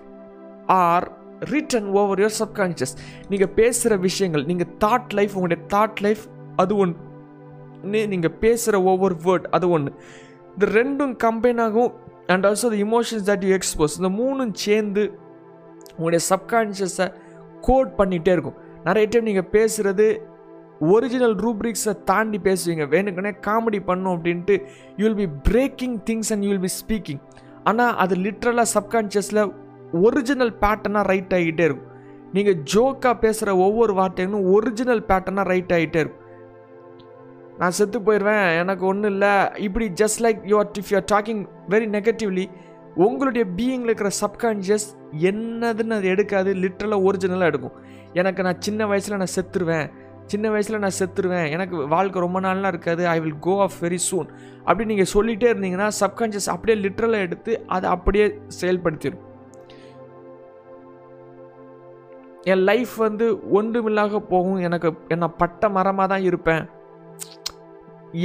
[0.83, 1.07] are
[1.51, 2.93] written over your subconscious
[3.29, 6.23] நீங்கள் பேசுகிற விஷயங்கள் நீங்கள் தாட் லைஃப் உங்களுடைய தாட் லைஃப்
[6.55, 9.91] அது ஒன்று நீங்கள் பேசுகிற ஒவ்வொரு வேர்ட் அது ஒன்று
[10.53, 11.91] இந்த ரெண்டும் கம்பைன் ஆகும்
[12.27, 15.03] and also the emotions that you expose இந்த மூணும் சேர்ந்து
[15.97, 17.07] உங்களுடைய சப்கான்ஷியஸை
[17.61, 18.57] கோட் பண்ணிகிட்டே இருக்கும்.
[18.83, 20.05] நிறைய டைம் நீங்கள் பேசுகிறது
[20.91, 22.85] ஒரிஜினல் ரூப்ரிக்ஸை தாண்டி பேசுவீங்க.
[22.93, 24.55] வேணுக்கனே காமெடி பண்ணும் அப்படின்ட்டு
[24.99, 27.21] you will be breaking things and you will be speaking
[27.69, 29.43] ஆனால் அது லிட்ரலாக சப்கான்ஷியஸில்
[30.05, 31.89] ஒரிஜினல் பேட்டர்னாக ரைட் ஆகிட்டே இருக்கும்.
[32.35, 36.21] நீங்கள் ஜோக்காக பேசுகிற ஒவ்வொரு வார்த்தைகளும் ஒரிஜினல் பேட்டர்னாக ரைட் ஆகிட்டே இருக்கும்.
[37.59, 39.33] நான் செத்து போயிடுவேன் எனக்கு ஒன்றும் இல்லை.
[39.65, 41.43] இப்படி just like you're if you're talking
[41.73, 42.45] very negatively
[43.05, 44.87] உங்களுடைய பீயிங்கில் இருக்கிற சப்கான்ஷியஸ்
[45.29, 47.77] என்னதுன்னு அது எடுக்காது லிட்ரலாக ஒரிஜினலாக எடுக்கும்.
[48.21, 49.87] எனக்கு நான் சின்ன வயசில் நான் செத்துருவேன்
[50.31, 51.49] சின்ன வயசில் நான் செத்துருவேன்.
[51.55, 53.03] எனக்கு வாழ்க்கை ரொம்ப நாள்லாம் இருக்காது.
[53.15, 54.29] I will go off very soon
[54.67, 58.25] அப்படி நீங்கள் சொல்லிகிட்டே இருந்தீங்கன்னா சப்கான்ஷியஸ் அப்படியே லிட்ரலாக எடுத்து அதை அப்படியே
[58.61, 59.23] செயல்படுத்திடும்
[62.51, 63.25] என் லைஃப் வந்து
[63.57, 64.61] ஒன்றுமில்லாக போகும்.
[64.67, 66.63] எனக்கு என்ன பட்ட மரமாக தான் இருப்பேன்.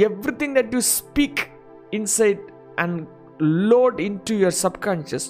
[0.41, 1.43] Everything that you speak
[1.99, 2.43] inside
[2.83, 2.99] and
[3.71, 5.29] load into your subconscious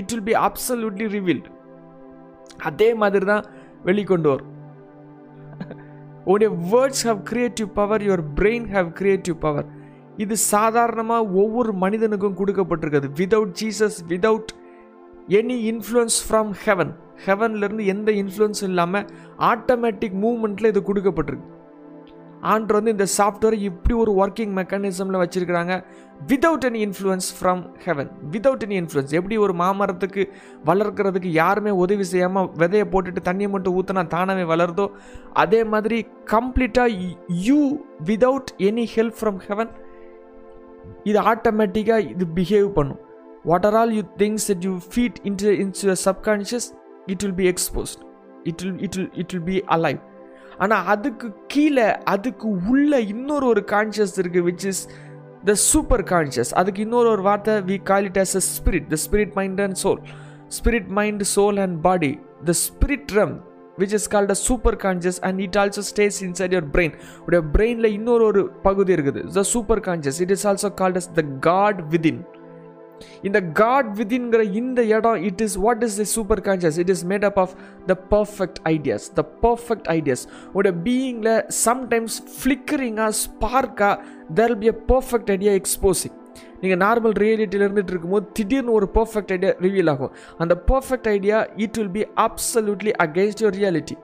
[0.00, 1.50] it will be absolutely revealed
[2.70, 3.44] அதே மாதிரி தான்
[3.88, 4.52] வெளிக்கொண்டு வரும்.
[6.30, 9.68] உன்னுடைய words have creative power your brain have creative power
[10.16, 14.52] இது சாதாரணமாக ஒவ்வொரு மனிதனுக்கும் கொடுக்கப்பட்டிருக்குது without Jesus without
[15.38, 16.92] any influence from heaven
[17.26, 19.06] ஹெவன்லேருந்து எந்த இன்ஃப்ளூயன்ஸும் இல்லாமல்
[19.52, 21.48] ஆட்டோமேட்டிக் மூமெண்ட்டில் இது கொடுக்கப்பட்டிருக்கு.
[22.52, 25.76] ஆண்டு வந்து இந்த சாஃப்ட்வேர் இப்படி ஒரு ஒர்க்கிங் மெக்கானிசமில் வச்சுருக்கிறாங்க.
[26.26, 30.28] Without any influence from heaven without any influence எப்படி ஒரு மாமரத்துக்கு
[30.64, 34.90] வளர்க்குறதுக்கு யாருமே உதவி செய்யாமல் விதையை போட்டுட்டு தண்ணியை மட்டும் ஊற்றினா தானாகவே வளருதோ?
[35.32, 39.70] அதே மாதிரி கம்ப்ளீட்டாக you without any help from heaven
[41.04, 43.00] இது ஆட்டோமேட்டிக்காக இது பிஹேவ் பண்ணும்.
[43.44, 46.72] What are all you things that you feed into in your subconscious
[47.06, 48.00] it will be exposed
[48.44, 49.98] it will it will it will be alive
[50.58, 54.88] ஆனால் அதுக்கு கீழே அதுக்கு உள்ள இன்னொரு ஒரு கான்ஷியஸ் இருக்குது which is
[55.44, 59.32] the super conscious அதுக்கு இன்னொரு ஒரு வார்த்தை we call it as a spirit the spirit
[59.32, 60.00] mind and soul
[60.58, 63.46] spirit mind soul and body the spirit rum
[63.78, 66.94] which is called a super conscious and it also stays inside your brain
[67.26, 69.32] உடைய பிரெயினில் இன்னொரு ஒரு பகுதி இருக்குது.
[69.32, 72.20] The super conscious it is also called as the God within
[73.22, 77.24] இந்த God விதின்கிற இந்த இடம் it is what is the super conscious it is made
[77.24, 77.54] up of
[77.86, 83.96] the perfect ideas the perfect ideas உடைய பீயிங்கில் சம்டைம்ஸ் ஃப்ளிக்கரிங்காக ஸ்பார்க்காக
[84.34, 86.16] there be a perfect idea exposing
[86.60, 90.12] நீங்கள் normal ரியாலிட்டியில் இருந்துட்டு இருக்கும்போது திடீர்னு ஒரு பர்ஃபெக்ட் ஐடியா ரிவீல் ஆகும்.
[90.38, 93.96] அந்த perfect idea it will be absolutely against your reality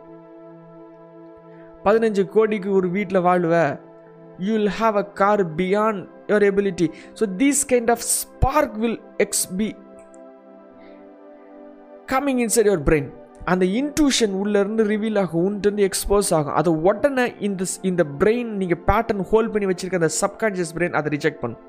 [1.84, 3.78] பதினஞ்சு கோடிக்கு ஒரு வீட்டில் வாழ்வ
[4.38, 6.88] you will have a car beyond your ability.
[7.18, 9.68] So this kind of spark will ex be
[12.12, 13.06] coming inside your brain.
[13.52, 16.54] அந்த intuition உள்ளேருந்து reveal ஆகும் உன்ட்டு expose ஆகும்.
[16.60, 21.42] அதை உடனே இந்த இந்த பிரெயின் நீங்கள் பேட்டர்ன் ஹோல்ட் பண்ணி வச்சுருக்க அந்த சப்கான்ஷியஸ் பிரெயின் அதை ரிஜெக்ட்
[21.42, 21.62] பண்ணும்.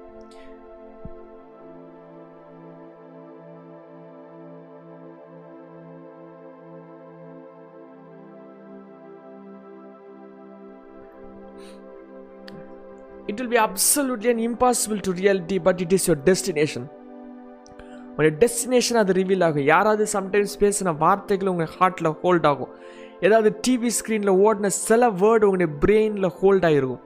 [13.30, 16.84] It will be absolutely and impossible to reality but it is your destination.
[18.10, 19.66] உங்களுடைய டெஸ்டினேஷன் அது ரிவீல் ஆகும்.
[19.74, 22.72] யாராவது சம்டைம்ஸ் பேசின வார்த்தைகள் உங்கள் ஹார்ட்டில் ஹோல்ட் ஆகும்.
[23.26, 27.04] ஏதாவது டிவி ஸ்க்ரீனில் ஓடின சில வேர்டு உங்களுடைய பிரெயினில் ஹோல்ட் ஆகிருக்கும்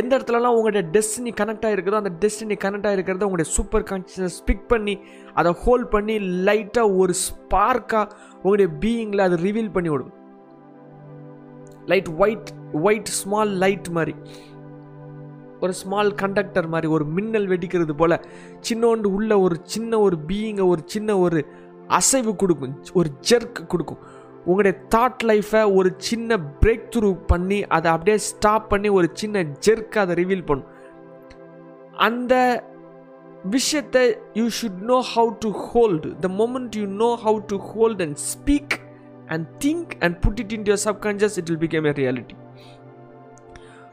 [0.00, 4.94] எந்த இடத்துலலாம் உங்களுடைய டெஸ்டினி கனெக்ட் ஆகிருக்குதோ அந்த டெஸ்டினி கனெக்ட் ஆகிருக்கிறத உங்களுடைய சூப்பர் கான்ஷியஸ் பிக் பண்ணி
[5.40, 6.16] அதை ஹோல்ட் பண்ணி
[6.48, 8.06] லைட்டாக ஒரு ஸ்பார்க்காக
[8.42, 10.14] உங்களுடைய பீயிங்கில் அது ரிவீல் பண்ணி விடும்
[11.90, 12.50] light white
[12.86, 14.14] white small light மாதிரி.
[15.62, 18.16] ஒரு ஸ்மால் கண்டக்டர் மாதிரி ஒரு மின்னல் வெடிக்கிறது போல்
[18.68, 21.40] சின்னோண்டு உள்ள ஒரு சின்ன ஒரு பீயிங்கை ஒரு சின்ன ஒரு
[21.98, 24.00] அசைவு கொடுக்கும் ஒரு ஜெர்க் கொடுக்கும்.
[24.48, 29.98] உங்களுடைய தாட் லைஃப்பை ஒரு சின்ன பிரேக் த்ரூ பண்ணி அதை அப்படியே ஸ்டாப் பண்ணி ஒரு சின்ன ஜெர்க்
[30.02, 30.70] அதை ரிவீல் பண்ணும்.
[32.08, 32.34] அந்த
[33.54, 34.02] விஷயத்தை
[34.38, 38.76] you should know how to hold the moment you know how to hold and speak
[39.28, 42.36] and think and put it in your subconscious it will become a reality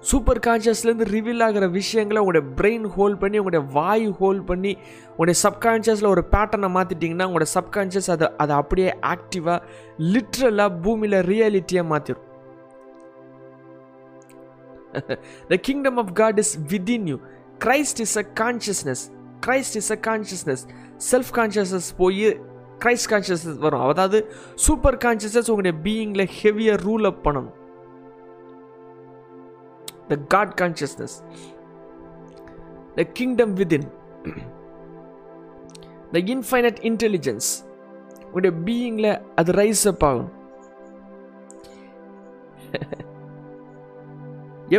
[0.04, 4.72] super கான்ஷியஸ்லேருந்து reveal ஆகிற விஷயங்களை உங்களுடைய brain hold பண்ணி உங்களுடைய வாய் hold பண்ணி
[5.10, 9.60] உங்களுடைய சப்கான்ஷியஸில் ஒரு பேட்டர்னை மாற்றிட்டிங்கன்னா உங்களோட சப்கான்ஷியஸ் அதை அதை அப்படியே ஆக்டிவாக
[10.14, 12.24] லிட்ரலாக பூமியில் ரியாலிட்டியாக மாற்றிடும்
[15.50, 17.18] the kingdom of God is within you
[17.66, 19.04] Christ is a consciousness
[19.40, 20.64] Christ is a consciousness
[21.12, 22.28] self consciousness போய்
[22.84, 23.84] கிரைஸ்ட் கான்ஷியஸ்னஸ் வரும்.
[23.92, 24.20] அதாவது
[24.66, 27.56] சூப்பர் கான்ஷியஸ்னஸ் உங்களுடைய பீயிங்கில் ஹெவியாக ரூல் அப் பண்ணணும்.
[30.10, 31.16] The God consciousness
[32.98, 33.86] the kingdom within,
[36.14, 37.50] the infinite intelligence
[38.26, 40.32] உங்களுடைய பீயிங்கில் அது rise up ஆகும்.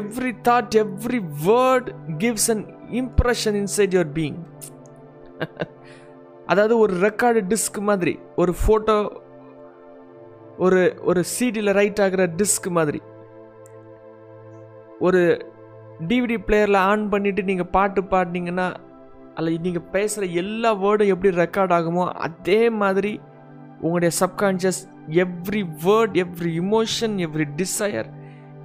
[0.01, 1.89] Every thought every word
[2.23, 2.65] gives an
[3.01, 4.39] impression inside your being
[6.51, 8.97] அதாவது ஒரு ரெக்கார்டு டிஸ்க் மாதிரி ஒரு ஃபோட்டோ
[10.65, 13.01] ஒரு ஒரு சிடியில் ரைட் ஆகிற டிஸ்க் மாதிரி.
[15.07, 15.23] ஒரு
[16.09, 18.67] டிவிடி பிளேயரில் ஆன் பண்ணிவிட்டு நீங்கள் பாட்டு பாடினீங்கன்னா
[19.35, 23.13] அதில் நீங்கள் பேசுகிற எல்லா வேர்டும் எப்படி ரெக்கார்ட் ஆகுமோ அதே மாதிரி
[23.81, 24.81] உங்களுடைய subconscious
[25.25, 28.09] every word every emotion every desire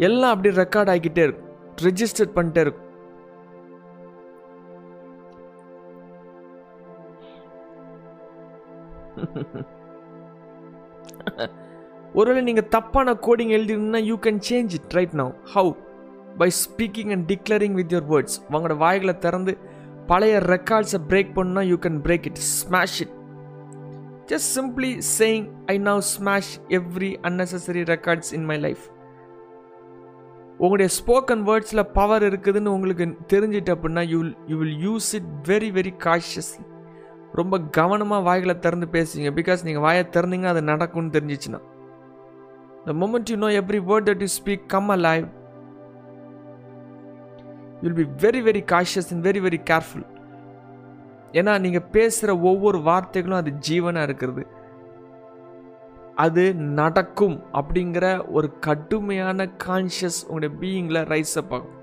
[0.08, 1.50] எல்லாம் அப்படி ரெக்கார்ட் ஆகிக்கிட்டே இருக்கும்
[1.84, 2.88] ரெஜிஸ்டர் பண்ணிட்டே இருக்கும்.
[12.16, 15.72] ஒருவேளை நீங்கள் தப்பான coding எழுதிருந்தா you can change it right now how
[16.38, 19.54] by speaking and declaring with your words உங்களோட வாய்களை திறந்து
[20.08, 23.14] பழைய ரெக்கார்ட்ஸை பிரேக் பண்ணால் you can break it smash it
[24.26, 28.84] just simply saying I now smash every unnecessary records in my life
[30.60, 35.94] உங்களுடைய spoken வேர்ட்ஸில் power இருக்குதுன்னு உங்களுக்கு தெரிஞ்சிட்டு அப்படின்னா you you will use it very very
[36.04, 36.66] cautiously
[37.40, 41.60] ரொம்ப கவனமாக வாய்களை திறந்து பேசுவீங்க பிகாஸ் நீங்கள் வாயை திறந்தீங்க அது நடக்கும்னு தெரிஞ்சிச்சுன்னா.
[42.86, 45.28] The moment you know every word that you speak come alive
[47.84, 50.08] will be very very cautious and very very careful
[51.40, 54.44] ஏன்னா நீங்கள் பேசுகிற ஒவ்வொரு வார்த்தைகளும் அது ஜீவனாக இருக்கிறது.
[56.24, 56.44] அது
[56.80, 58.06] நடக்கும் அப்படிங்கிற
[58.38, 61.78] ஒரு கடுமையான கான்ஷியஸ் உங்களுடைய பீயிங்கில் ரைஸ் அப் ஆகும்.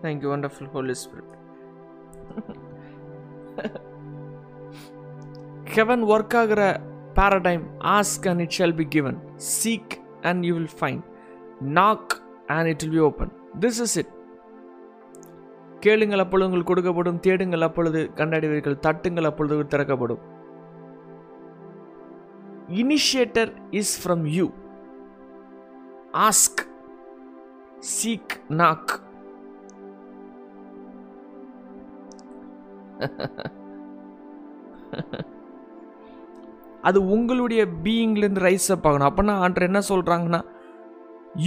[0.00, 1.24] Thank you, wonderful Holy Spirit.
[5.76, 6.60] Heaven work ஆகிற
[7.14, 7.64] paradigm
[7.96, 9.18] ask and it shall be given
[9.62, 11.00] seek and you will find
[11.60, 12.14] knock
[12.46, 14.12] and it will be open this is it
[15.80, 20.22] கேளுங்கள் அப்பொழுது உங்களுக்கு கொடுக்கப்படும் தேடுங்கள் அப்பொழுது கண்டடைவீர்கள் தட்டுங்கள் அப்பொழுது திறக்கப்படும்.
[22.82, 24.46] Initiator is from you
[26.28, 26.62] ask
[27.96, 28.94] seek knock
[36.88, 39.08] அது உங்களுடைய பீயிங்லேருந்து ரைஸ் அப் ஆகணும்.
[39.10, 40.40] அப்போனா ஆண்டர் என்ன சொல்கிறாங்கன்னா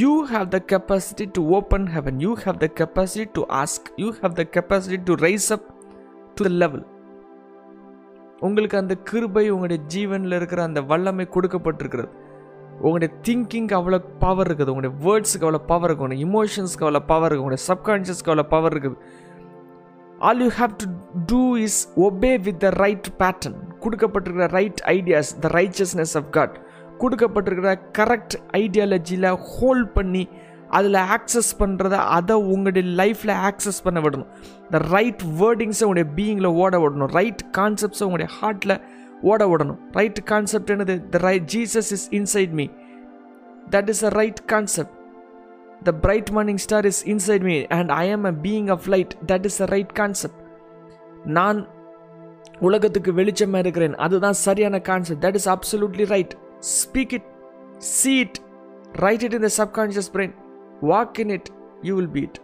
[0.02, 4.34] you have the capacity to open heaven you have the capacity to ask you have
[4.40, 5.68] the capacity to rise up
[6.38, 6.86] to the level
[8.48, 12.12] உங்களுக்கு அந்த கிருபை உங்களுடைய ஜீவனில் இருக்கிற அந்த வல்லமை கொடுக்கப்பட்டிருக்கிறது.
[12.86, 14.72] உங்களுடைய திங்கிங்க்கு அவ்வளோ பவர் இருக்குது.
[14.74, 16.06] உங்களுடைய வேர்ட்ஸுக்கு அவ்வளோ பவர் இருக்குது.
[16.06, 17.44] உங்களுடைய இமோஷன்ஸ்க்கு அவ்வளோ பவர் இருக்குது.
[17.46, 18.98] உங்களுடைய சப்கான்ஷியஸ்க்கு அவ்வளோ பவர் இருக்குது.
[20.28, 20.88] All you have to
[21.32, 26.56] do is obey with the right pattern கொடுக்கப்பட்டிருக்கிற right ideas the righteousness of God
[27.02, 30.24] கொடுக்கப்பட்டிருக்கிற கரெக்ட் ஐடியாலஜியில் ஹோல்ட் பண்ணி
[30.78, 34.28] அதில் ஆக்சஸ் பண்ணுறத அதை உங்களுடைய லைஃப்பில் ஆக்சஸ் பண்ண விடணும்.
[34.74, 37.12] த ரைட் வேர்டிங்ஸை உங்களுடைய பீயிங்கில் ஓட விடணும்.
[37.20, 38.76] ரைட் கான்செப்ட்ஸை உங்களுடைய ஹார்ட்டில்
[39.32, 39.80] ஓட விடணும்.
[40.00, 40.96] ரைட் கான்செப்ட் என்னது?
[41.14, 42.68] The right Jesus is inside me
[43.76, 44.96] that is a right concept
[45.84, 49.46] the bright morning star is inside me and I am a being of light that
[49.50, 50.42] is a right concept
[51.38, 51.60] நான்
[52.60, 53.96] உலகத்துக்கு வெளிச்சமாக இருக்கிறேன்.
[54.06, 56.34] அதுதான் சரியான concept that is absolutely right
[56.82, 57.28] speak it
[57.96, 58.40] see it
[59.06, 60.36] write it in the subconscious brain
[60.82, 61.50] walk in it
[61.82, 62.38] you will beat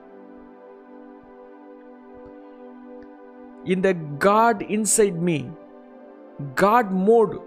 [3.74, 5.38] இந்த God inside me
[6.64, 7.38] God mode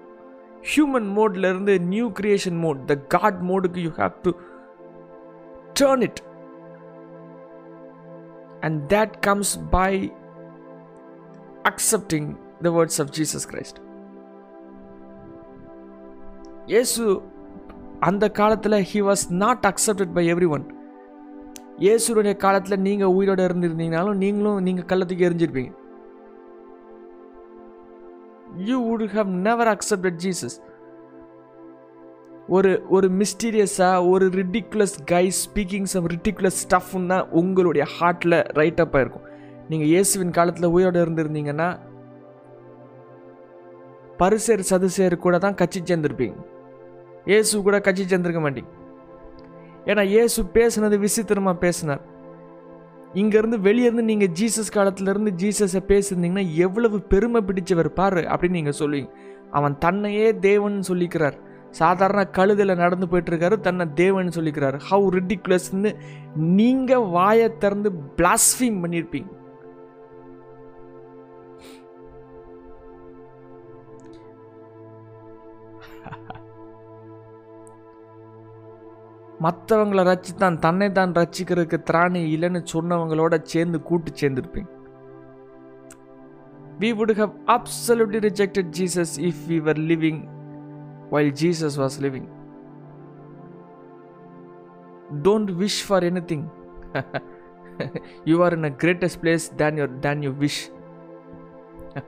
[0.71, 4.31] human மோட்லேருந்து new creation mode the God மோடுக்கு you have to
[5.81, 6.21] turn it
[8.67, 9.91] and that comes by
[11.71, 12.27] accepting
[12.65, 13.77] the words of jesus christ.
[16.73, 17.05] Yesu
[18.09, 20.67] அந்த காலத்தில் he was not accepted by every one
[21.85, 25.73] இயேசுடைய காலத்தில் நீங்கள் உயிரோடு இருந்திருந்தீங்கனாலும் நீங்களும் நீங்கள் கள்ளத்துக்கு எரிஞ்சிருப்பீங்க.
[28.69, 30.57] You would have never accepted Jesus
[32.57, 39.03] ஒரு ஒரு மிஸ்டீரியஸாக ஒரு ரிட்டிகுலஸ் கை ஸ்பீக்கிங் சம் ரிட்டிகுலஸ் ஸ்டஃப்னு தான் உங்களுடைய ஹார்ட்டில் ரைட் அப்பாக
[39.05, 39.27] இருக்கும்
[39.71, 41.69] நீங்கள் இயேசுவின் காலத்தில் உயிரோடு இருந்திருந்தீங்கன்னா
[44.21, 46.37] பரிசேர் சதுசேர் கூட தான் கட்சி சேர்ந்திருப்பீங்க.
[47.31, 48.71] இயேசு கூட கட்சி சேர்ந்திருக்க மாட்டீங்க.
[49.91, 52.03] ஏன்னா இயேசு பேசுனது விசித்திரமாக பேசினார்.
[53.21, 59.13] இங்கேருந்து வெளியேருந்து நீங்கள் ஜீசஸ் காலத்துலேருந்து ஜீசஸை பேசியிருந்தீங்கன்னா எவ்வளவு பெருமை பிடிச்சவர் பாரு அப்படின்னு நீங்கள் சொல்லுவீங்க.
[59.59, 61.39] அவன் தன்னையே தேவன் சொல்லிக்கிறார்.
[61.81, 64.79] சாதாரண கழுதில் நடந்து போயிட்டு இருக்காரு தன்னை தேவன் சொல்லிக்கிறாரு.
[64.91, 65.91] ஹவு ரிடிகுலஸ்ன்னு
[66.59, 69.31] நீங்கள் வாயை திறந்து பிளாஸ்ஃபீம் பண்ணியிருப்பீங்க.
[79.45, 84.71] மற்றவங்களை ரச்சி தான் தன்னை தான் ரச்சிக்கிறதுக்கு திராணி இல்லைன்னு சொன்னவங்களோட சேர்ந்து கூட்டு சேர்ந்துருப்பீங்க.
[86.81, 90.19] We would have absolutely rejected Jesus if we were living
[91.11, 92.29] while Jesus was living.
[95.23, 96.51] Don't wish for anything.
[98.25, 100.71] you are in a greatest place than your than you wish.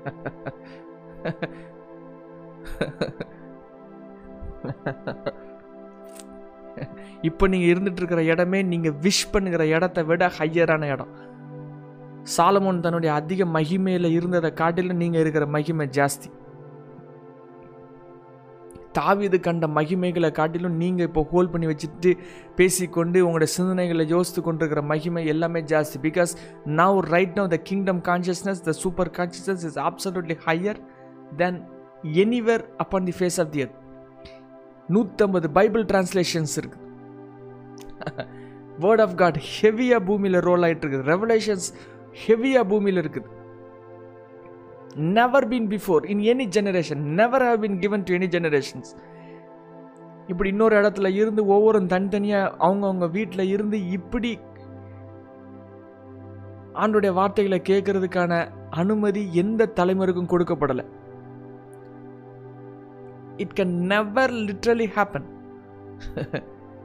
[7.28, 11.12] இப்போ நீங்கள் இருந்துட்டு இருக்கிற இடமே நீங்கள் விஷ் பண்ணுகிற இடத்த விட ஹையரான இடம்
[12.36, 16.30] சாலமோன் தன்னுடைய அதிக மகிமையில் இருந்ததை காட்டிலும் நீங்கள் இருக்கிற மகிமை ஜாஸ்தி
[18.98, 22.11] தாவிது கண்ட மகிமைகளை காட்டிலும் நீங்கள் இப்போ ஹோல்ட் பண்ணி வச்சுட்டு
[22.59, 25.96] பேசிக்கொண்டு உங்களோட சிந்தனைகளை யோசித்து கொண்டிருக்கிற மகிமை எல்லாமே ஜாஸ்தி.
[26.07, 26.33] Because
[26.81, 30.81] now right now the kingdom consciousness the super consciousness is absolutely higher
[31.42, 31.59] then
[32.24, 33.79] anywhere upon the face of the earth
[34.96, 36.88] நூற்றம்பது பைபிள் டிரான்ஸ்லேஷன்ஸ் இருக்குது
[38.85, 41.07] வேர்ட் ஆஃப் காட் ஹெவியாக பூமியில் ரோல் ஆகிட்டு இருக்குது.
[41.14, 41.66] ரெவலேஷன்ஸ்
[42.24, 43.29] ஹெவியாக பூமியில் இருக்குது.
[44.96, 48.96] Never been before in any generation never have been given to any generations
[50.26, 54.38] இப்படி இன்னொரு இடத்துல இருந்து ஒவ்வொரு தனித்தனியாக அவங்கவுங்க வீட்டில் இருந்து இப்படி
[56.74, 60.85] ஆண்டுடைய வார்த்தைகளை கேட்கறதுக்கான அனுமதி எந்த தலைமுறைக்கும் கொடுக்கப்படலை.
[63.37, 65.24] It can never literally happen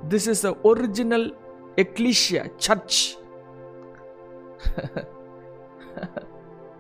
[0.10, 1.36] this is a original
[1.76, 3.18] ecclesia church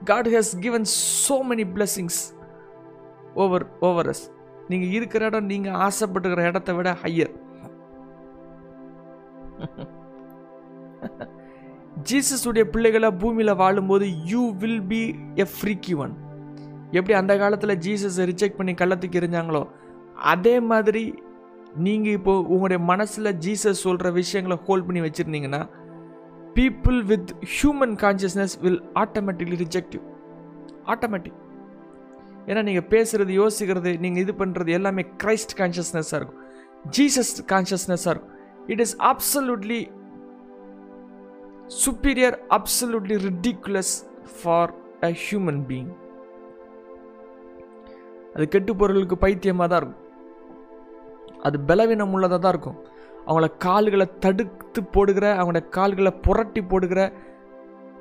[0.05, 0.85] God has given
[1.23, 2.21] so many blessings
[3.35, 4.23] over over us
[4.69, 7.33] நீங்கள் இருக்கிற இடம் நீங்கள் ஆசைப்பட்டுக்கிற இடத்த விட ஹையர்
[12.09, 15.01] ஜீசஸுடைய பிள்ளைகளை பூமியில் வாழும்போது you will be
[15.35, 16.13] a freaky one
[16.91, 19.61] எப்படி அந்த காலத்தில் ஜீசஸை ரிஜெக்ட் பண்ணி கள்ளத்துக்கு எரிஞ்சாங்களோ
[20.25, 21.03] அதே மாதிரி
[21.77, 25.61] நீங்கள் இப்போது உங்களுடைய மனசில் ஜீசஸ் சொல்கிற விஷயங்களை ஹோல்ட் பண்ணி வச்சுருந்தீங்கன்னா
[26.57, 30.01] people with human consciousness will automatically reject you
[30.93, 31.39] automatic
[32.49, 36.41] ஏன்னா நீங்கள் பேசுகிறது யோசிக்கிறது நீங்கள் இது பண்ணுறது எல்லாமே கிரைஸ்ட் கான்ஷியஸ்னஸாக இருக்கும்.
[36.97, 38.33] ஜீசஸ் கான்ஷியஸ்னஸாக இருக்கும்.
[38.73, 39.79] It is absolutely
[41.83, 43.93] superior absolutely ridiculous
[44.35, 44.73] for
[45.07, 45.91] a human being
[48.35, 50.03] அது கெட்டு பொருளுக்கு பைத்தியமாக தான் இருக்கும்.
[51.47, 52.79] அது பலவீனம் உள்ளதாக தான் இருக்கும்.
[53.27, 57.01] அவங்கள கால்களை தடுத்து போடுகிற அவங்களோட கால்களை புரட்டி போடுகிற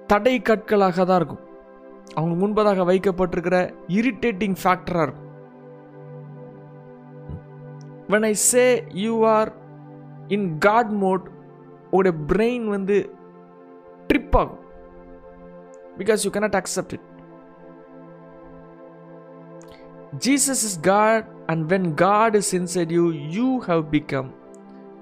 [0.06, 1.42] தடை கற்களாக தான் இருக்கும்.
[2.14, 3.58] அவங்க முன்பதாக வைக்கப்பட்டிருக்கிற
[3.98, 5.30] இரிட்டேட்டிங் ஃபேக்டராக இருக்கும்.
[8.12, 8.64] When I say
[9.04, 9.52] you are
[10.28, 11.24] in God mode
[11.90, 12.98] உங்களுடைய பிரெயின் வந்து
[14.08, 14.62] ட்ரிப் ஆகும்.
[15.98, 17.04] Because you cannot accept it
[20.26, 23.04] Jesus is God and when God is inside you
[23.36, 24.30] you have become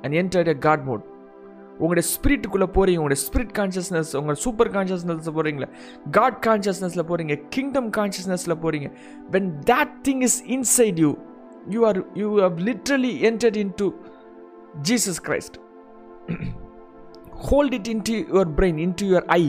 [0.02, 1.04] and enter a God mode
[1.74, 5.68] உங்களுடைய ஸ்பிரிட்டுக்குள்ளே போகிறீங்க உங்களுடைய spirit consciousness உங்கள் super கான்ஷியஸ்னஸில் போகிறீங்களா
[6.10, 8.88] காட் கான்ஷியஸ்னஸில் போகிறீங்க கிங்டம் கான்ஷியஸ்னஸில் போகிறீங்க
[9.30, 11.10] when that thing is inside you
[11.70, 13.88] you are you have literally entered into
[14.82, 15.56] Jesus Christ
[17.48, 19.42] hold it into your brain into your eye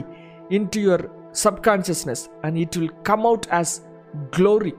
[0.74, 1.04] into your
[1.44, 3.74] subconsciousness and it will come out as
[4.36, 4.74] glory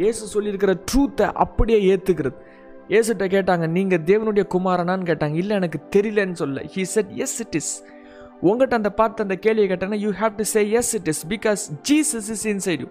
[0.00, 2.36] Yesu சொல்லியிருக்கிற ட்ரூத்தை அப்படியே ஏற்றுக்கிறது
[2.92, 5.36] இயேசுகிட்ட கேட்டாங்க நீங்கள் தேவனுடைய குமாரனான்னு கேட்டாங்க.
[5.42, 6.62] இல்லை எனக்கு தெரியலன்னு சொல்ல.
[6.74, 7.72] He said yes it is
[8.48, 12.28] உங்கள்கிட்ட அந்த பார்த்து அந்த கேள்வியை கேட்டாங்கன்னா you have to say yes it is because Jesus
[12.34, 12.90] is inside you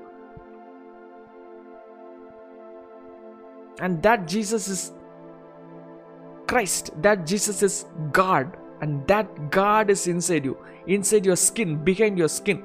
[3.85, 4.85] and that Jesus is
[6.53, 7.79] Christ that Jesus is
[8.21, 8.51] God
[8.83, 10.55] and that God is inside you
[10.97, 12.63] inside your skin behind your skin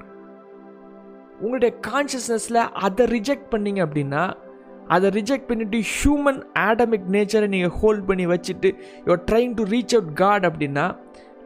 [1.41, 4.23] உங்களுடைய கான்ஷியஸ்னஸில் அதை reject பண்ணீங்க அப்படின்னா
[4.89, 8.69] அதை reject பண்ணிவிட்டு human atomic நேச்சரை நீங்கள் hold பண்ணி வச்சுட்டு
[9.05, 10.85] you're trying to reach out God அப்படின்னா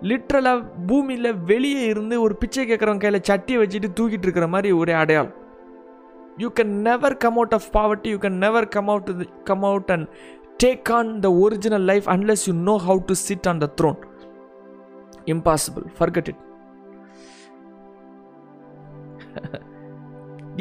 [0.02, 5.36] லிட்ரலாக பூமியில் வெளியே இருந்து ஒரு பிச்சை கேட்குறவங்க கையில் சட்டியை வச்சுட்டு தூக்கிட்டு இருக்கிற மாதிரி ஒரு அடையாளம்.
[6.38, 9.10] You can never come out of poverty you can never come out
[9.43, 10.08] come out and
[10.63, 13.99] take on the original life unless you know how to sit on the throne
[15.25, 16.41] impossible forget it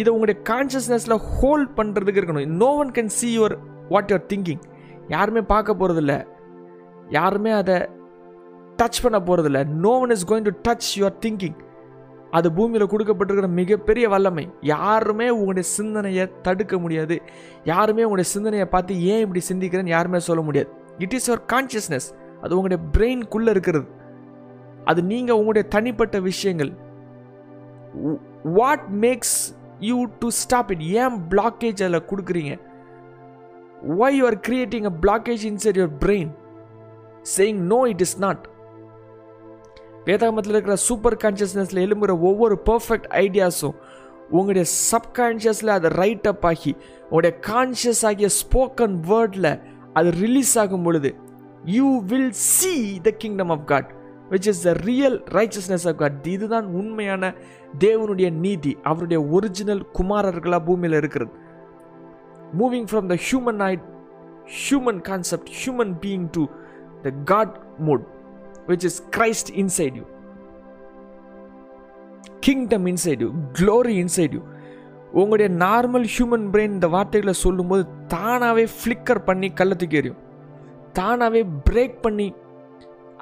[0.00, 2.56] இதை உங்களுடைய கான்ஷியஸ்னஸில் hold பண்ணுறதுக்கு இருக்கணும்.
[2.62, 3.54] No one can see your
[3.94, 4.62] what your thinking
[5.14, 6.14] யாருமே பார்க்க போகிறதில்ல
[7.16, 7.76] யாருமே அதை
[8.80, 11.58] டச் பண்ண போகிறதில்ல no one is going to touch your thinking
[12.36, 14.42] அது பூமியில் கொடுக்கப்பட்டிருக்கிற மிகப்பெரிய வல்லமை.
[14.70, 17.16] யாருமே உங்களுடைய சிந்தனையை தடுக்க முடியாது.
[17.64, 20.68] யாருமே உங்களுடைய சிந்தனையை பார்த்து ஏன் இப்படி சிந்திக்கிறேன்னு யாருமே சொல்ல முடியாது.
[21.04, 22.08] இட் இஸ் யுவர் கான்ஷியஸ்னஸ்
[22.42, 23.86] அது உங்களுடைய பிரெயின்குள்ளே இருக்கிறது.
[24.90, 26.72] அது நீங்கள் உங்களுடைய தனிப்பட்ட விஷயங்கள்.
[28.58, 29.38] What makes
[29.80, 32.52] you to stop it ஏன் பிளாக்கேஜ் அதில் கொடுக்குறீங்க?
[33.98, 36.30] Why you are creating a blockage inside your brain
[37.36, 38.44] saying no it is not
[40.06, 43.76] வேதாகமத்தில் இருக்கிற சூப்பர் கான்ஷியஸ்னஸில் எழும்புகிற ஒவ்வொரு பர்ஃபெக்ட் ஐடியாஸும்
[44.30, 49.50] உங்களுடைய சப்கான்ஷியஸில் அதை ரைட் அப் ஆகி உங்களுடைய கான்ஷியஸ் ஆகிய ஸ்போக்கன் வேர்டில்
[49.92, 51.10] அது ரிலீஸ் ஆகும் பொழுது
[51.64, 53.90] you will see the kingdom of God
[54.30, 57.34] which is the real righteousness of God இதுதான் உண்மையான
[57.78, 61.32] தேவனுடைய நீதி அவருடைய ஒரிஜினல் குமாரர்களாக பூமியில் இருக்கிறது.
[62.58, 63.86] Moving from the human id
[64.60, 66.44] human concept human being to
[67.02, 68.04] the God mode
[68.68, 70.04] which is Christ inside you
[72.40, 74.42] kingdom inside you glory inside you
[75.12, 80.20] உங்களுடைய normal human brain இந்த வார்த்தைகளை சொல்லும்போது தானாகவே ஃப்ளிக்கர் பண்ணி கள்ளத்துக்கு எறியும்
[80.92, 82.26] தானாகவே பிரேக் பண்ணி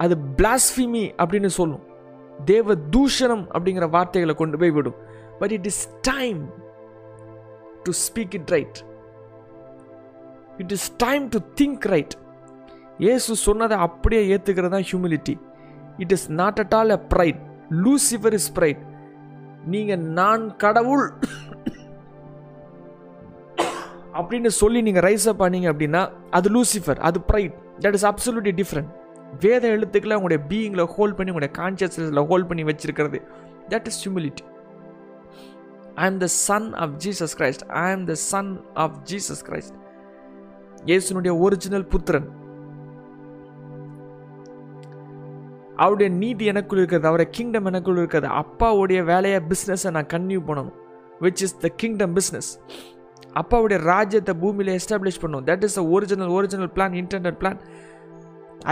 [0.04, 1.84] அது பிளாஸ்ஃபிமி அப்படின்னு சொல்லும்.
[2.50, 4.98] தேவ தூஷணம் அப்படிங்கிற வார்த்தைகளை கொண்டு போய் விடும்.
[5.40, 6.40] But it is time
[7.86, 8.78] to speak it right
[10.62, 12.14] it is time to think right
[13.04, 15.34] Yesu சொன்னதை அப்படியே ஏற்றுக்கிறது தான் humility
[16.04, 17.40] it is not at all a pride
[17.86, 18.82] Lucifer is pride
[19.74, 21.06] நீங்கள் நான் கடவுள்
[24.18, 26.02] அப்படின்னு சொல்லி நீங்கள் ரைஸ் அப் பண்ணீங்க அப்படின்னா
[26.38, 28.90] அது லூசிஃபர் அது pride that is absolutely different
[29.40, 33.18] வேத எழுத்துக்களை உங்களுடைய பீயிங்கில் ஹோல்ட் பண்ணி உங்களுடைய கான்சியஸ்னஸில் ஹோல்ட் பண்ணி வச்சிருக்கிறது.
[33.68, 34.44] That is humility
[35.94, 39.76] I am the son of Jesus Christ I am the son of Jesus Christ
[40.90, 42.28] இயேசுனுடைய ஒரிஜினல் புத்திரன்.
[45.76, 47.08] அவருடைய நீதி எனக்குள் இருக்கிறது.
[47.08, 48.28] அவருடைய கிங்டம் எனக்குள் இருக்கிறது.
[48.42, 50.76] அப்பாவுடைய வேலையை பிஸ்னஸை நான் கன்டினியூ பண்ணணும்.
[51.20, 52.50] Which is the kingdom business
[53.40, 57.58] அப்பாவுடைய ராஜ்யத்தை பூமியில் எஸ்டாப்ளிஷ் பண்ணும் that is the original original plan internet plan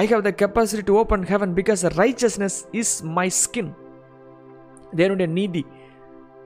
[0.03, 3.71] I have the capacity to open heaven because righteousness is my skin
[5.05, 5.63] என்னுடைய நீதி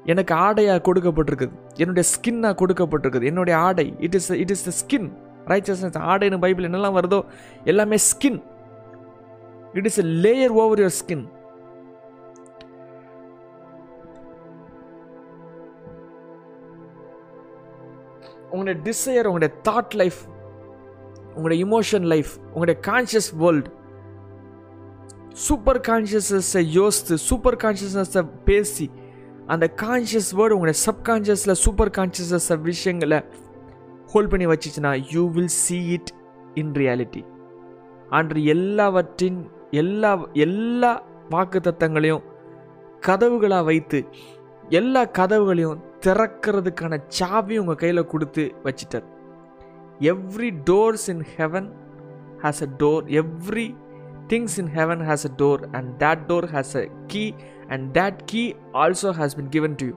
[0.04, 1.54] எனக்கு ஆடையாக கொடுக்கப்பட்டிருக்குது.
[1.82, 3.26] என்னுடைய ஸ்கின்னாக கொடுக்கப்பட்டிருக்குது.
[3.30, 5.08] என்னுடைய ஆடை it is it is the skin
[5.52, 7.18] righteousness ஆடைன்னு Bible என்னெல்லாம் வருதோ
[7.64, 8.38] எல்லாமே skin
[9.78, 11.24] it is a layer over your skin
[18.50, 20.20] உங்களுடைய டிசையர் உங்களுடைய தாட் லைஃப்
[21.38, 23.70] உங்களுடைய இமோஷன் லைஃப் உங்களுடைய கான்ஷியஸ் வேர்ல்டு
[25.46, 28.86] சூப்பர் கான்ஷியஸ்னஸை யோசித்து சூப்பர் கான்ஷியஸ்னஸை பேசி
[29.46, 33.18] அந்த கான்ஷியஸ் வேர்டு உங்களுடைய சப்கான்ஷியஸில் சூப்பர் கான்ஷியஸ்னஸ் விஷயங்களை
[34.12, 36.10] ஹோல்ட் பண்ணி வச்சிச்சுன்னா you will see it
[36.54, 37.22] in reality
[38.10, 39.38] அன்று எல்லாவற்றின்
[39.70, 40.12] எல்லா
[40.46, 40.92] எல்லா
[41.28, 42.26] வாக்கு தத்தங்களையும்
[43.06, 44.00] கதவுகளாக வைத்து
[44.70, 49.06] எல்லா கதவுகளையும் திறக்கிறதுக்கான சாவி உங்கள் கையில் கொடுத்து வச்சிட்டார்.
[50.00, 51.68] Every doors in heaven
[52.42, 53.76] has a door every
[54.28, 57.34] things in heaven has a door and that door has a key
[57.68, 59.94] and that key also has been given to you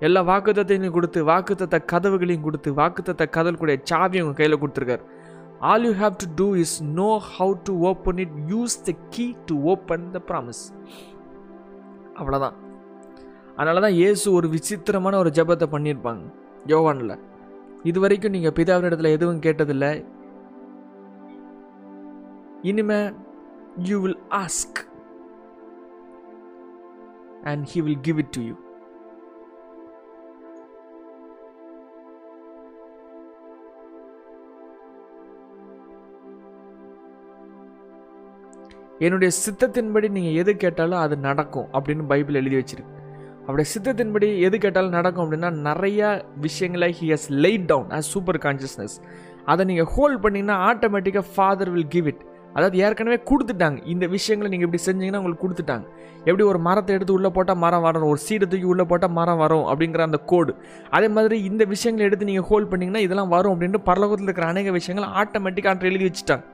[0.00, 5.00] எல்லா வாக்குத்தையும் கொடுத்து வாக்குத்த கதவுகளையும் கொடுத்து வாக்குத்த கதவுக்குடைய சாவி உங்கள் கையில் கொடுத்துருக்காரு.
[5.58, 9.60] All you have to do is know how to open it use the key to
[9.62, 10.72] open the promise
[12.16, 12.52] அவ்வளோதான்
[13.56, 16.22] அதனால தான் இயேசு ஒரு விசித்திரமான ஒரு ஜபத்தை பண்ணியிருப்பாங்க.
[16.66, 17.18] யோவானில்.
[17.82, 19.92] இது வரைக்கும் நீங்கள் பிதாவினிடத்தில் எதுவும் கேட்டதில்லை.
[22.70, 23.00] இனிமே
[23.88, 24.80] you will ask
[27.50, 28.54] and he will give it to you
[39.06, 42.97] என்னுடைய சித்தத்தின்படி நீங்கள் எது கேட்டாலும் அது நடக்கும் அப்படின்னு பைபிள் எழுதி வச்சிருக்கு.
[43.48, 46.08] அவருடைய சித்தத்தின்படி எது கேட்டாலும் நடக்கும் அப்படின்னா நிறைய
[46.46, 48.96] விஷயங்களை he has laid down as super consciousness
[49.52, 52.24] அதை நீங்கள் ஹோல்ட் பண்ணிங்கன்னா ஆட்டோமேட்டிக்காக ஃபாதர் வில் கிவ் இட்
[52.56, 53.78] அதாவது ஏற்கனவே கொடுத்துட்டாங்க.
[53.92, 55.84] இந்த விஷயங்களை நீங்கள் இப்படி செஞ்சீங்கன்னா உங்களுக்கு கொடுத்துட்டாங்க.
[56.28, 59.66] எப்படி ஒரு மரத்தை எடுத்து உள்ளே போட்டால் மரம் வரும் ஒரு சீடை தூக்கி உள்ளே போட்டால் மரம் வரும்
[59.70, 60.52] அப்படிங்கிற அந்த கோடு
[60.96, 65.08] அதே மாதிரி இந்த விஷயங்களை எடுத்து நீங்கள் ஹோல்ட் பண்ணிங்கன்னா இதெல்லாம் வரும் அப்படின்ட்டு பரலோகத்தில் இருக்கிற அநேக விஷயங்கள்
[65.22, 66.44] ஆட்டோமேட்டிக்காக எழுதி வச்சுட்டாங்க.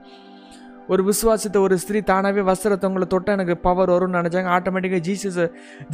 [0.93, 4.51] ஒரு விசுவாசத்தை ஒரு ஸ்திரீ தானாகவே வஸ்திரத்தவங்களை தொட்டால் எனக்கு பவர் வரும்னு நினச்சாங்க.
[4.57, 5.47] ஆட்டோமேட்டிக்காக ஜீசஸை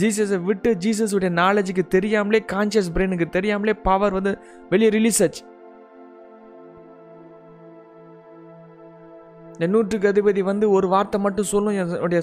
[0.03, 4.33] ஜீசஸை விட்டு ஜீசஸுடைய நாலேஜுக்கு தெரியாமலே கான்ஷியஸ் பிரெயினுக்கு தெரியாமலே பவர் வந்து
[4.73, 5.45] வெளியே ரிலீஸ் ஆச்சு.
[9.53, 11.79] இந்த நூற்றுக்கு அதிபதி வந்து ஒரு வார்த்தை மட்டும் சொல்லும்.
[11.81, 12.21] என்னுடைய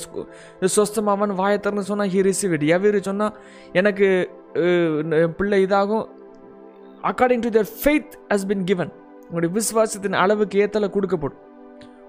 [0.78, 1.58] சொஸ்தமாவன் வாயை
[1.90, 3.36] சொன்னால் ஹி ரிசீவ் இட் எவ்வளவு சொன்னால்
[3.80, 4.08] எனக்கு
[5.40, 6.06] பிள்ளை இதாகும்.
[7.10, 8.94] According to their faith has been given
[9.28, 11.44] உங்களுடைய விசுவாசத்தின் அளவுக்கு ஏத்தல கொடுக்கப்படும்.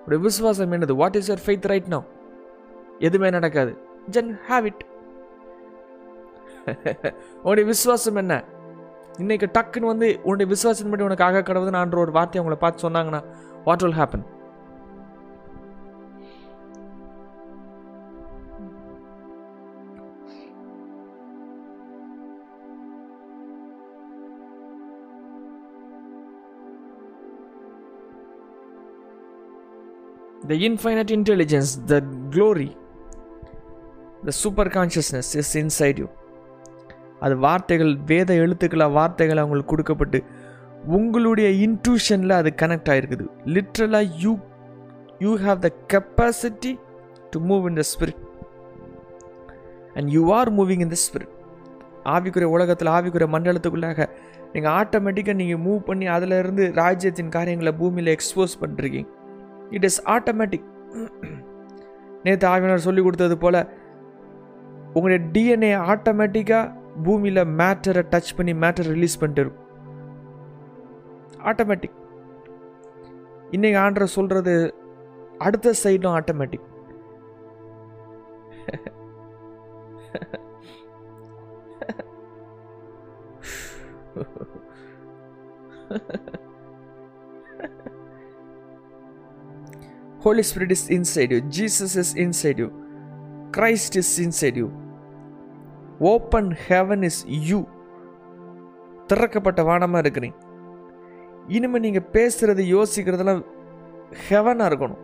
[0.09, 0.95] உங்களுடைய விசுவாசம் என்னது?
[1.01, 1.99] What is your faith right no
[3.07, 3.73] எதுவுமே நடக்காது.
[4.15, 4.83] ஜன் ஹாவ் இட்
[7.43, 8.35] உன்னுடைய விசுவாசம் என்ன?
[9.23, 13.21] இன்னைக்கு டக்குன்னு வந்து உன்னுடைய விசுவாசம் படி உனக்கு ஆக கடவுதுன்னு ஆன்ற ஒரு வார்த்தை அவங்கள பார்த்து சொன்னாங்கன்னா
[13.67, 14.25] what will happen
[30.49, 32.71] the infinite intelligence, the glory,
[34.23, 36.09] the super consciousness is inside you.
[37.23, 40.19] அது வார்த்தைகள் வேத எழுத்துக்களாக வார்த்தைகள் அவங்களுக்கு கொடுக்கப்பட்டு
[40.97, 43.25] உங்களுடைய இன்ட்யூஷனில் அது கனெக்ட் ஆகிருக்குது
[43.55, 44.33] லிட்ரலாக you
[45.21, 46.73] you have the capacity
[47.33, 48.21] to move in the spirit
[49.97, 51.33] and you are moving in the spirit
[52.15, 54.07] ஆவிக்குரிய உலகத்தில் ஆவிக்குரிய மண்டலத்துக்குள்ளாக
[54.53, 59.01] நீங்கள் ஆட்டோமேட்டிக்காக நீங்கள் மூவ் பண்ணி அதிலிருந்து ராஜ்யத்தின் காரியங்களை பூமியில் எக்ஸ்போஸ் பண்ணுறீங்க
[59.71, 60.65] இட் இஸ் ஆட்டோமேட்டிக்
[62.25, 63.67] நேற்று ஆவினர் சொல்லி கொடுத்தது போல்
[64.93, 66.73] உங்களுடைய டிஎன்ஏ ஆட்டோமேட்டிக்காக
[67.05, 69.65] பூமியில் மேட்டரை டச் பண்ணி மேட்டர் ரிலீஸ் பண்ணிட்டு இருக்கும்
[71.45, 71.93] ஆட்டோமேட்டிக்
[73.51, 74.75] இன்னைக்கு ஆண்டரை சொல்கிறது
[75.41, 76.63] அடுத்த சைடும் automatic
[90.29, 91.41] Holy Spirit is inside you.
[91.53, 92.69] Jesus is inside you.
[93.53, 94.69] Christ is inside you.
[96.11, 97.59] Open heaven is you
[99.09, 100.37] திறக்கப்பட்ட வானமாக இருக்கிறீங்க
[101.49, 103.41] இனிமேல் நீங்கள் பேசுகிறது யோசிக்கிறதெல்லாம்
[104.27, 105.01] ஹெவனாக இருக்கணும்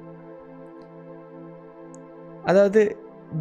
[2.44, 2.82] அதாவது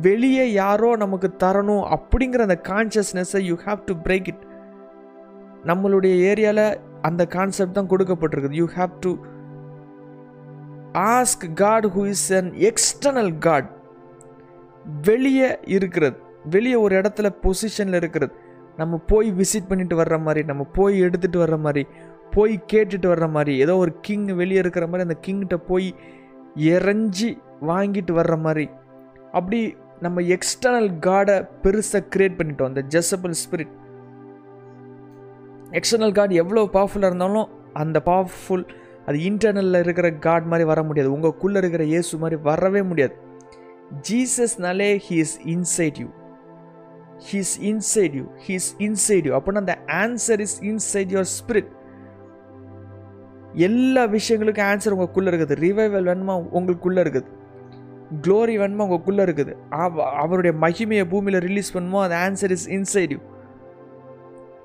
[0.02, 4.44] வெளியே யாரோ நமக்கு தரணும் அப்படிங்கிற அந்த கான்ஷியஸ்னஸை you have to break it
[5.72, 6.66] நம்மளுடைய ஏரியாவில்
[7.02, 9.12] அந்த கான்செப்ட் தான் கொடுக்கப்பட்டிருக்குது you have to
[10.94, 13.70] ask God who is an external God
[15.02, 16.18] வெளியே இருக்கிறது.
[16.50, 18.34] வெளியே ஒரு இடத்துல பொசிஷனில் இருக்கிறது.
[18.78, 21.88] நம்ம போய் விசிட் பண்ணிட்டு வர்ற மாதிரி நம்ம போய் எடுத்துகிட்டு வர்ற மாதிரி
[22.32, 25.96] போய் கேட்டுட்டு வர்ற மாதிரி ஏதோ ஒரு கிங் வெளியே இருக்கிற மாதிரி அந்த கிங்கிட்ட போய்
[26.56, 27.30] இறஞ்சி
[27.68, 28.70] வாங்கிட்டு வர்ற மாதிரி.
[29.32, 32.72] அப்படி நம்ம எக்ஸ்டர்னல் காடை பெருசாக கிரியேட் பண்ணிட்டோம்.
[32.72, 33.74] அந்த ஜெசபிள் ஸ்பிரிட்
[35.72, 38.66] எக்ஸ்டர்னல் காட் எவ்வளோ பவர்ஃபுல்லாக இருந்தாலும் அந்த பவர்ஃபுல்
[39.06, 41.18] அது இன்டர்னலில் இருக்கிற காட் மாதிரி வர முடியாது.
[41.18, 43.16] உங்களுக்குள்ளே இருக்கிற இயேசு மாதிரி வரவே முடியாது.
[44.10, 46.08] ஜீசஸ்னாலே he is inside you
[47.32, 51.68] he is inside you he is inside you அப்படின்னா அந்த answer is inside your spirit
[53.54, 55.56] எல்லா விஷயங்களுக்கும் ஆன்சர் உங்களுக்குள்ளே இருக்குது.
[55.56, 56.45] ரிவைவல் வேணுமா?
[56.54, 57.26] உங்களுக்குள்ளே இருக்குது.
[58.22, 58.84] க்ளோரி வேணுமா?
[58.84, 59.56] உங்களுக்குள்ளே இருக்குது.
[59.70, 62.08] அவ- அவருடைய மகிமையை பூமியில் ரிலீஸ் பண்ணுமோ?
[62.08, 63.18] அது ஆன்சர் இஸ் இன்சைட் யூ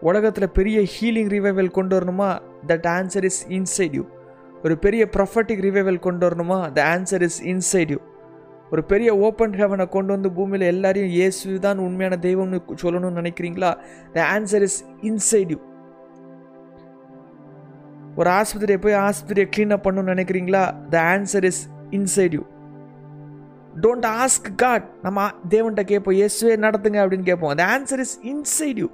[0.00, 2.38] உலகத்தில் பெரிய ஹீலிங் ரிவைவல் கொண்டு வரணுமா?
[2.66, 4.04] That answer is inside you
[4.64, 6.58] ஒரு பெரிய ப்ரொஃபட்டிக் ரிவைவல் கொண்டு வரணுமா?
[6.76, 8.00] The answer is inside you
[8.72, 13.70] ஒரு பெரிய ஓப்பன் ஹெவனை கொண்டு வந்து பூமியில் எல்லாரையும் இயேசு தான் உண்மையான தெய்வம்னு சொல்லணும்னு நினைக்கிறீங்களா?
[14.16, 14.78] The answer is
[15.10, 15.58] inside you
[18.20, 20.62] ஒரு ஆஸ்பத்திரியை போய் ஆஸ்பத்திரியை க்ளீன் அப் பண்ணணும்னு நினைக்கிறீங்களா?
[20.94, 21.62] The answer is
[21.98, 22.44] inside you
[23.84, 27.54] don't ask God நம்ம தேவன்கிட்ட கேட்போம் இயேசுவே நடத்துங்க அப்படின்னு கேட்போம்.
[27.60, 28.88] The answer is inside you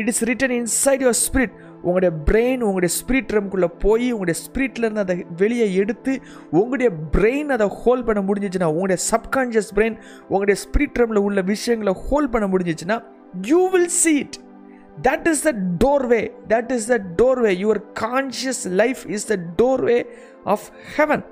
[0.00, 1.54] it is written inside your spirit
[1.84, 6.20] உங்களுடைய பிரெயின் உங்களுடைய ஸ்பிரிட் ரம்குள்ளே போய் உங்களுடைய ஸ்பிரிட்லேருந்து அதை வெளியே எடுத்து
[6.50, 9.96] உங்களுடைய பிரெயின் அதை ஹோல்ட் பண்ண முடிஞ்சிச்சுன்னா உங்களுடைய சப்கான்ஷியஸ் பிரெயின்
[10.28, 12.98] உங்களுடைய ஸ்பிரிட் ரம்மில் உள்ள விஷயங்களை ஹோல்ட் பண்ண முடிஞ்சிச்சுன்னா
[13.46, 14.38] you will see it.
[15.02, 16.30] That is the doorway.
[16.48, 17.54] That is the doorway.
[17.56, 19.38] Your conscious life is the
[20.44, 20.66] of
[20.96, 21.24] heaven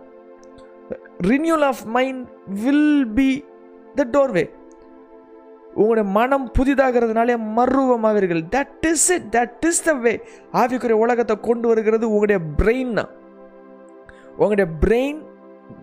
[1.25, 1.63] heaven.
[1.63, 3.29] Of mind will be
[3.95, 4.47] the the doorway.
[5.75, 10.13] உங்களுடைய மனம் புதிதாகிறதுனாலே மருவமாவீர்கள் that is it that is the way
[10.55, 13.13] ஆவிக்குரிய உலகத்தை கொண்டு வருகிறது உங்களுடைய brain தான்
[14.37, 15.21] உங்களுடைய பிரெயின்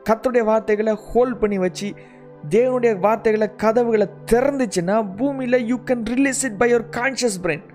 [0.10, 1.90] கத்தருடைய வார்த்தைகளை ஹோல்ட் பண்ணி வச்சு
[2.50, 7.66] தேவனுடைய வார்த்தைகளை கதவுகளை திறந்துச்சுன்னா பூமியில் you can release it by your conscious brain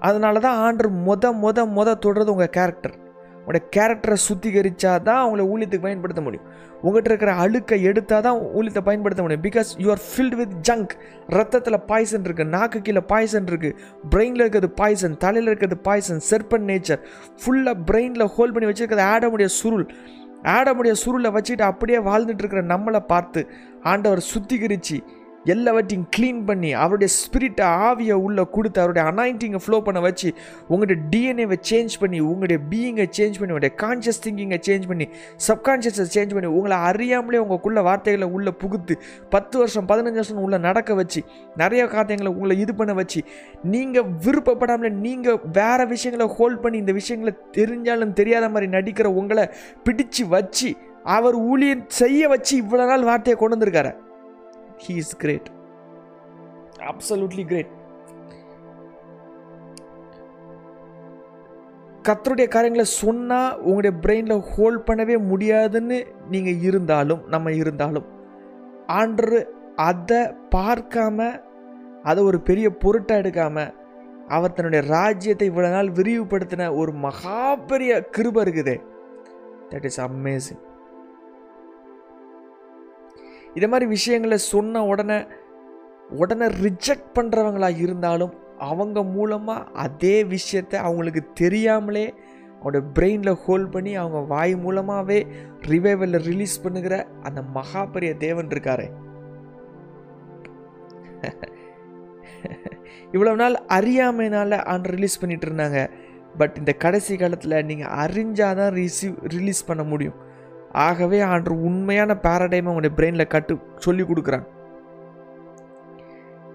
[0.00, 2.96] அதனால தான் ஆண்டர் மொத மொத மொத தொடுறது உங்கள் கேரக்டர்
[3.44, 6.46] உங்களோட கேரக்டரை சுத்திகரிச்சா தான் அவங்கள ஊழியத்துக்கு பயன்படுத்த முடியும்.
[6.82, 9.44] உங்கள்கிட்ட இருக்கிற அழுக்கை எடுத்தால் தான் ஊழியத்தை பயன்படுத்த முடியும்.
[9.48, 10.92] Because you are filled with junk
[11.38, 13.76] ரத்தத்தில் பாய்சன் இருக்குது நாக்கு கீழே பாய்சன் இருக்குது
[14.12, 17.00] பிரெயினில் இருக்கிறது பாய்சன் தலையில் இருக்கிறது பாய்சன் செர்பன் நேச்சர்
[17.42, 19.86] ஃபுல்லாக பிரெயினில் ஹோல்ட் பண்ணி வச்சுருக்கிறது ஆடமுடைய சுருள்.
[20.56, 23.42] ஆடமுடைய சுருளை வச்சுட்டு அப்படியே வாழ்ந்துட்டு இருக்கிற நம்மளை பார்த்து
[23.82, 24.96] ஆண்டவர் சுத்திகரித்து
[25.46, 30.28] எல்லாவற்றையும் க்ளீன் பண்ணி அவருடைய ஸ்பிரிட்டை ஆவியை உள்ளே கொடுத்து அவருடைய அனாயிண்டிங்கை ஃப்ளோ பண்ண வச்சு
[30.68, 35.06] உங்களுடைய டிஎன்ஏவை சேஞ்ச் பண்ணி உங்களுடைய பீயிங்கை சேஞ்ச் பண்ணி உங்களுடைய கான்ஷியஸ் திங்கிங்கை சேஞ்ச் பண்ணி
[35.48, 38.96] சப்கான்ஷியஸை சேஞ்ச் பண்ணி உங்களை அறியாமலே உங்களுக்குள்ள வார்த்தைகளை உள்ளே புகுத்து
[39.30, 41.22] பத்து வருஷம் பதினஞ்சு வருஷம் உள்ளே நடக்க வச்சு
[41.56, 43.22] நிறைய காரியங்களை உங்களை இது பண்ண வச்சு
[43.64, 49.46] நீங்கள் விருப்பப்படாமலே நீங்கள் வேறு விஷயங்களை ஹோல்ட் பண்ணி இந்த விஷயங்களை தெரிஞ்சாலும் தெரியாத மாதிரி நடிக்கிற உங்களை
[49.88, 50.70] பிடிச்சு வச்சு
[51.06, 53.92] அவர் ஊழியர் செய்ய வச்சு இவ்வளோ நாள் வார்த்தையை கொண்டு வந்திருக்காரு.
[54.82, 55.48] He is great
[56.86, 57.72] absolutely great
[62.02, 68.04] கத்தருடைய காரியங்களை சொன்னால் உங்களுடைய பிரெயினில் ஹோல்ட் பண்ணவே முடியாதுன்னு நீங்கள் இருந்தாலும் நம்ம இருந்தாலும்
[68.92, 70.22] ஆண்டர் அதை
[70.54, 71.40] பார்க்காம
[72.02, 73.72] அதை ஒரு பெரிய பொருட்டாக எடுக்காம
[74.28, 78.76] அவர் தன்னுடைய ராஜ்யத்தை இவ்வளோ நாள் விரிவுபடுத்தின ஒரு மகா பெரிய கிருப இருக்குதே.
[79.70, 80.62] தட் இஸ் அமேசிங்
[83.54, 85.18] இதை மாதிரி விஷயங்களை சொன்ன உடனே
[86.22, 88.32] உடனே ரிஜெக்ட் பண்ணுறவங்களாக இருந்தாலும்
[88.70, 92.06] அவங்க மூலமாக அதே விஷயத்தை அவங்களுக்கு தெரியாமலே
[92.62, 95.18] அவங்களோட பிரெயினில் ஹோல்ட் பண்ணி அவங்க வாய் மூலமாகவே
[95.70, 98.86] ரிவைவலில் ரிலீஸ் பண்ணுகிற அந்த மகா பெரிய தேவன் இருக்காரே.
[103.14, 105.80] இவ்வளவு நாள் அறியாமைனால ஆன் ரிலீஸ் பண்ணிட்டு இருந்தாங்க.
[106.38, 110.18] பட் இந்த கடைசி காலத்தில் நீங்கள் அறிஞ்சாதான் ரிசீவ் ரிலீஸ் பண்ண முடியும்.
[110.72, 114.48] ஆகவே ஆண்டு உண்மையான பேரடைமை உங்களுடைய பிரெயினில் கட்டு சொல்லி கொடுக்குறாங்க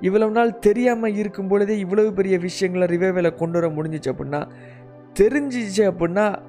[0.01, 4.47] இவ்வளவு நாள் தெரியாமல் இருக்கும் பொழுதே இவ்வளவு பெரிய விஷயங்களை ரிவைவில் கொண்டு வர முடிஞ்சிச்சு அப்படின்னா
[5.20, 6.39] தெரிஞ்சிச்சு அப்படின்னா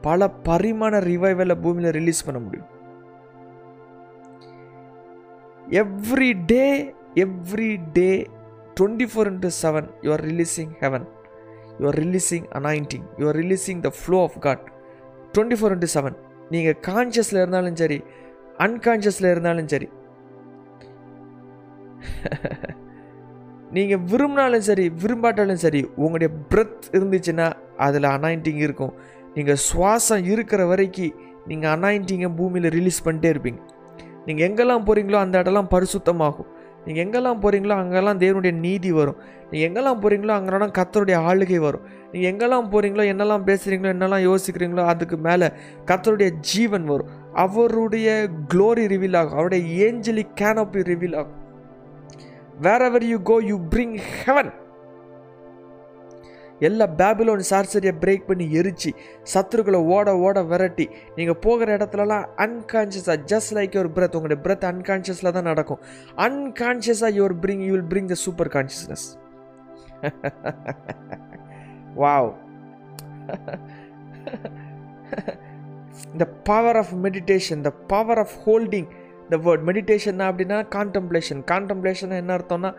[0.00, 2.68] பல பரிமாண ரிவைவலை பூமியில் ரிலீஸ் பண்ண முடியும்.
[5.72, 8.28] Every day every day
[8.80, 11.06] twenty four into seven you are releasing heaven
[11.80, 14.62] you are releasing anointing you are releasing the flow of God
[15.34, 16.16] twenty four into seven
[16.50, 17.98] நீங்கள் கான்ஷியஸில் இருந்தாலும் சரி
[18.58, 19.88] அன்கான்ஷியஸில் இருந்தாலும் சரி.
[23.76, 28.92] நீங்கள் விரும்பினாலும் சரி விரும்பாட்டாலும் சரி உங்களுடைய பிரெத் இருந்துச்சுன்னா அதில் அனாயிண்டிங் இருக்கும்.
[29.34, 33.60] நீங்கள் சுவாசம் இருக்கிற வரைக்கும் நீங்கள் அனாயிண்டிங்கை பூமியில் ரிலீஸ் பண்ணிட்டே இருப்பீங்க.
[34.26, 36.48] நீங்கள் எங்கெல்லாம் போகிறீங்களோ அந்த இடம்லாம் பரிசுத்தமாகும்.
[36.86, 39.18] நீங்கள் எங்கெல்லாம் போகிறீங்களோ அங்கெல்லாம் தேவனுடைய நீதி வரும்.
[39.50, 41.84] நீங்கள் எங்கெல்லாம் போகிறீங்களோ அங்கெல்லாம் கத்தருடைய ஆளுகை வரும்.
[42.12, 45.48] நீங்கள் எங்கெல்லாம் போகிறீங்களோ என்னெல்லாம் பேசுகிறீங்களோ என்னெல்லாம் யோசிக்கிறீங்களோ அதுக்கு மேலே
[45.88, 47.10] கத்தருடைய ஜீவன் வரும்.
[47.44, 48.08] அவருடைய
[48.52, 49.36] க்ளோரி ரிவீல் ஆகும்.
[49.38, 51.36] அவருடைய ஏஞ்சலி கேனப்பி ரிவீல் ஆகும்.
[52.86, 54.50] Wherever you go you bring heaven
[56.68, 58.90] எல்லா பேபிலோன் சார்சரியை பிரேக் பண்ணி எரிச்சு
[59.32, 60.86] சத்துருக்களை ஓட ஓட விரட்டி
[61.16, 65.80] நீங்கள் போகிற இடத்துலலாம் அன்கான்ஷியஸாக ஜஸ்ட் லைக் யுவர் பிரத் உங்களுடைய பிரத் அன்கான்ஷியஸில் தான் நடக்கும்.
[66.26, 69.06] அன்கான்ஷியஸாக your bring you will bring the super consciousness
[72.02, 72.30] wow
[76.20, 78.88] the power of meditation the power of holding
[79.32, 82.70] the word meditation அப்படின்னா கான்டம்ப்ளேஷன் கான்டம்ப்ளேஷன் என்ன அர்த்தம்னா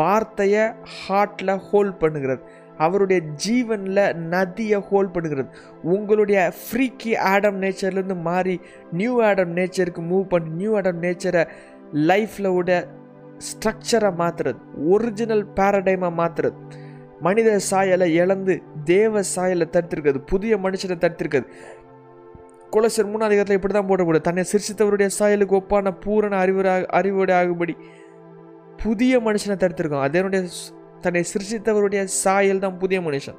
[0.00, 0.64] வார்த்தையை
[1.00, 2.42] ஹார்ட்டில் ஹோல்ட் பண்ணுகிறது.
[2.84, 4.04] அவருடைய ஜீவனில்
[4.34, 5.50] நதியை ஹோல்ட் பண்ணுகிறது.
[5.94, 8.54] உங்களுடைய ஃப்ரீக்கி ஆடம் நேச்சர்லேருந்து மாறி
[9.00, 11.42] நியூ ஆடம் நேச்சருக்கு மூவ் பண்ணி நியூ ஆடம் நேச்சரை
[12.10, 12.78] லைஃப்பில் உடைய
[13.48, 14.58] ஸ்ட்ரக்சரை மாற்றுறது
[14.94, 16.56] ஒரிஜினல் பேரடைமாக மாற்றுறது
[17.20, 18.54] மனித சாயலை இழந்து
[18.84, 20.18] தேவ சாயலை தடுத்திருக்கிறது.
[20.32, 21.46] புதிய மனுஷனை தடுத்திருக்கிறது.
[22.74, 27.74] குலசர் மூணாவது அதிகாரத்தில் இப்படி தான் போடக்கூடாது தன்னை சிரிச்சித்தவருடைய சாயலுக்கு ஒப்பான பூரண அறிவுராக அறிவுடைய ஆகும்படி
[28.82, 30.42] புதிய மனுஷனை தடுத்திருக்கோம் அதனுடைய
[31.00, 33.38] தன்னை சிரிச்சித்தவருடைய சாயல் தான் புதிய மனுஷன்.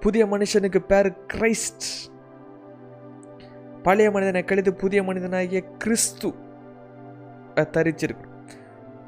[0.00, 1.88] புதிய மனுஷனுக்கு பேர் கிரைஸ்ட்.
[3.82, 6.30] பழைய மனிதனை கழித்து புதிய மனிதனாகிய கிறிஸ்து
[7.76, 8.26] தரிச்சிருக்கு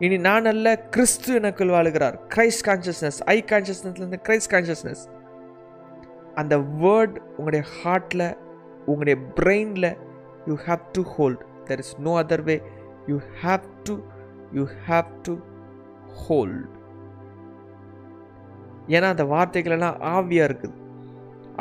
[0.04, 2.16] இனி நான் அல்ல கிறிஸ்து எனக்குள் வாழுகிறார்.
[2.34, 5.02] கிரைஸ்ட் கான்சியஸ்னஸ் ஐ கான்சியஸ்னஸ்லேருந்து கிரைஸ்ட் கான்சியஸ்னஸ்
[6.40, 8.26] அந்த வேர்ட் உங்களுடைய ஹார்ட்டில்
[8.90, 9.88] உங்களுடைய பிரெயினில்
[10.48, 12.56] you have to hold there is no other way
[13.10, 13.96] you have to
[14.58, 15.34] you have to
[16.24, 16.68] hold
[18.96, 20.76] ஏன்னா அந்த வார்த்தைகளெல்லாம் ஆவியாக இருக்குது.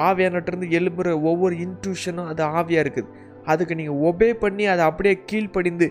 [0.07, 3.09] ஆவியானட்டிருந்து எழுப்புற ஒவ்வொரு இன்ட்யூஷனும் அது ஆவியாக இருக்குது.
[3.51, 5.85] அதுக்கு நீங்கள் ஒபே பண்ணி அதை அப்படியே கீழ்ப்படிந்து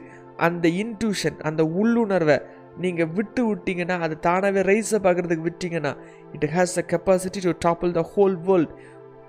[0.46, 2.38] அந்த இன்ட்யூஷன் அந்த உள்ளுணர்வை
[2.82, 5.92] நீங்கள் விட்டு விட்டீங்கன்னா அது தானாகவே ரைஸை பார்க்குறதுக்கு விட்டீங்கன்னா
[6.36, 8.72] it has a capacity to topple the whole world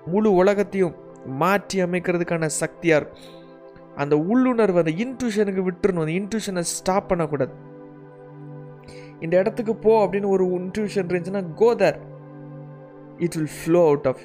[0.06, 0.94] முழு உலகத்தையும்
[1.42, 3.26] மாற்றி அமைக்கிறதுக்கான சக்தியாக இருக்கும்.
[4.02, 6.04] அந்த உள்ளுணர்வு அந்த இன்ட்யூஷனுக்கு விட்டுறணும்.
[6.04, 7.54] அந்த இன்ட்யூஷனை ஸ்டாப் பண்ணக்கூடாது.
[9.24, 11.98] இந்த இடத்துக்கு போ அப்படின்னு ஒரு இன்ட்யூஷன் இருந்துச்சுன்னா go there
[13.24, 14.22] it will flow out of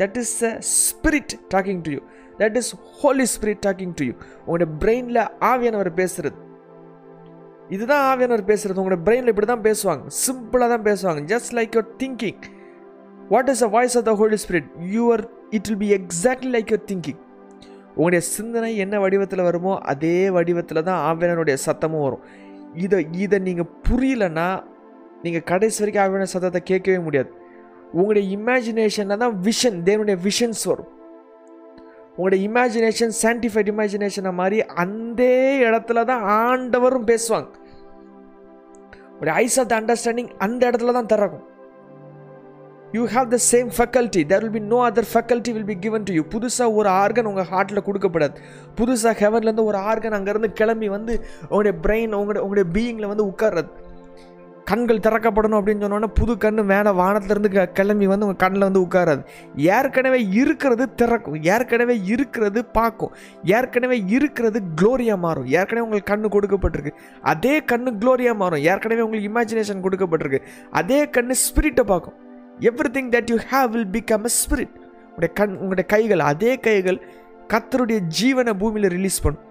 [0.00, 2.00] that is a spirit talking to you
[2.40, 2.70] that is
[3.00, 4.14] Holy Spirit talking to you
[4.44, 6.38] உங்களோட பிரெயினில் ஆவியானவர் பேசுறது.
[7.74, 8.78] இதுதான் ஆவியானவர் பேசுறது.
[8.82, 10.04] உங்களோட பிரெயினில் இப்படி தான் பேசுவாங்க.
[10.24, 11.20] சிம்பிளாக தான் பேசுவாங்க.
[11.32, 12.40] Just like your thinking
[13.32, 15.24] what is a voice of the Holy Spirit you are
[15.56, 17.20] it will be exactly like your thinking
[17.94, 22.22] உங்களுடைய சிந்தனை என்ன வடிவத்தில் வருமோ அதே வடிவத்தில் தான் ஆவியானருடைய சத்தமும் வரும்.
[22.84, 24.48] இதை இதை நீங்கள் புரியலன்னா
[25.24, 27.30] நீங்கள் கடைசி வரைக்கும் ஆவியான சத்தத்தை கேட்கவே முடியாது.
[27.98, 30.90] உங்களுடைய இமேஜினேஷனில் தான் விஷன் தேவனுடைய விஷன்ஸ் வரும்.
[32.20, 35.22] உங்களோட இமேஜினேஷன் சயின்டிஃபைட் இமேஜினேஷனை மாதிரி அந்த
[35.68, 37.48] இடத்துல தான் ஆண்டவரும் பேசுவாங்க.
[39.12, 41.46] உங்களுடைய ஐஸ் ஆஃப் த அண்டர்ஸ்டாண்டிங் அந்த இடத்துல தான் திறக்கும்.
[42.96, 46.12] You have the same faculty there will be no other faculty will be given to
[46.18, 48.34] you புதுசாக ஒரு ஆர்கன் உங்கள் ஹார்ட்டில் கொடுக்கப்படாது.
[48.80, 51.14] புதுசாக ஹெவன்லேருந்து ஒரு ஆர்கன் அங்கேருந்து கிளம்பி வந்து
[51.50, 53.70] உங்களுடைய பிரெயின் உங்களுடைய உங்களுடைய பீயிங்கில் வந்து உட்கார்றது.
[54.64, 59.22] கண்கள் திறக்கப்படணும் அப்படின்னு சொன்னோன்னே புது கண்ணு மேலே வானத்துலேருந்து க கிளம்பி வந்து உங்கள் கண்ணில் வந்து உட்காராது.
[59.56, 61.42] ஏற்கனவே இருக்கிறது திறக்கும்.
[61.42, 63.12] ஏற்கனவே இருக்கிறது பார்க்கும்.
[63.44, 65.46] ஏற்கனவே இருக்கிறது க்ளோரியாக மாறும்.
[65.46, 66.94] ஏற்கனவே உங்களுக்கு கண்ணு கொடுக்கப்பட்டிருக்கு.
[67.20, 68.58] அதே கண்ணு க்ளோரியாக மாறும்.
[68.58, 70.42] ஏற்கனவே உங்களுக்கு இமேஜினேஷன் கொடுக்கப்பட்டிருக்கு.
[70.70, 72.18] அதே கண்ணு ஸ்பிரிட்டை பார்க்கும்.
[72.98, 74.74] Everything that you have will become a spirit
[75.10, 77.00] உங்களுடைய கண் உங்களுடைய கைகள் அதே கைகள்
[77.48, 79.44] கத்தருடைய ஜீவனை பூமியில் ரிலீஸ் பண்ணும்.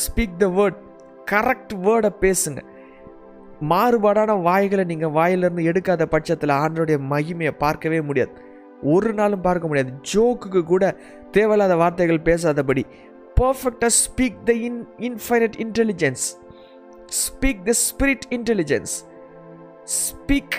[0.00, 0.80] ஸ்பீக் த வேர்ட்
[1.30, 2.60] கரெக்ட் வேர்டை பேசுங்க.
[3.70, 8.32] மாறுபாடான வாய்களை நீங்கள் வாயிலிருந்து எடுக்காத பட்சத்தில் ஆண்டருடைய மகிமையை பார்க்கவே முடியாது.
[8.94, 9.92] ஒரு நாளும் பார்க்க முடியாது.
[10.12, 10.84] ஜோக்குக்கு கூட
[11.30, 12.82] தேவையில்லாத வார்த்தைகள் பேசாதபடி.
[13.40, 16.24] பர்ஃபெக்டாக speak the in infinite intelligence
[17.22, 18.94] speak the spirit intelligence
[19.96, 20.56] speak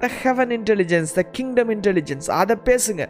[0.00, 3.04] the heaven intelligence the kingdom intelligence அதை பேசுங்க.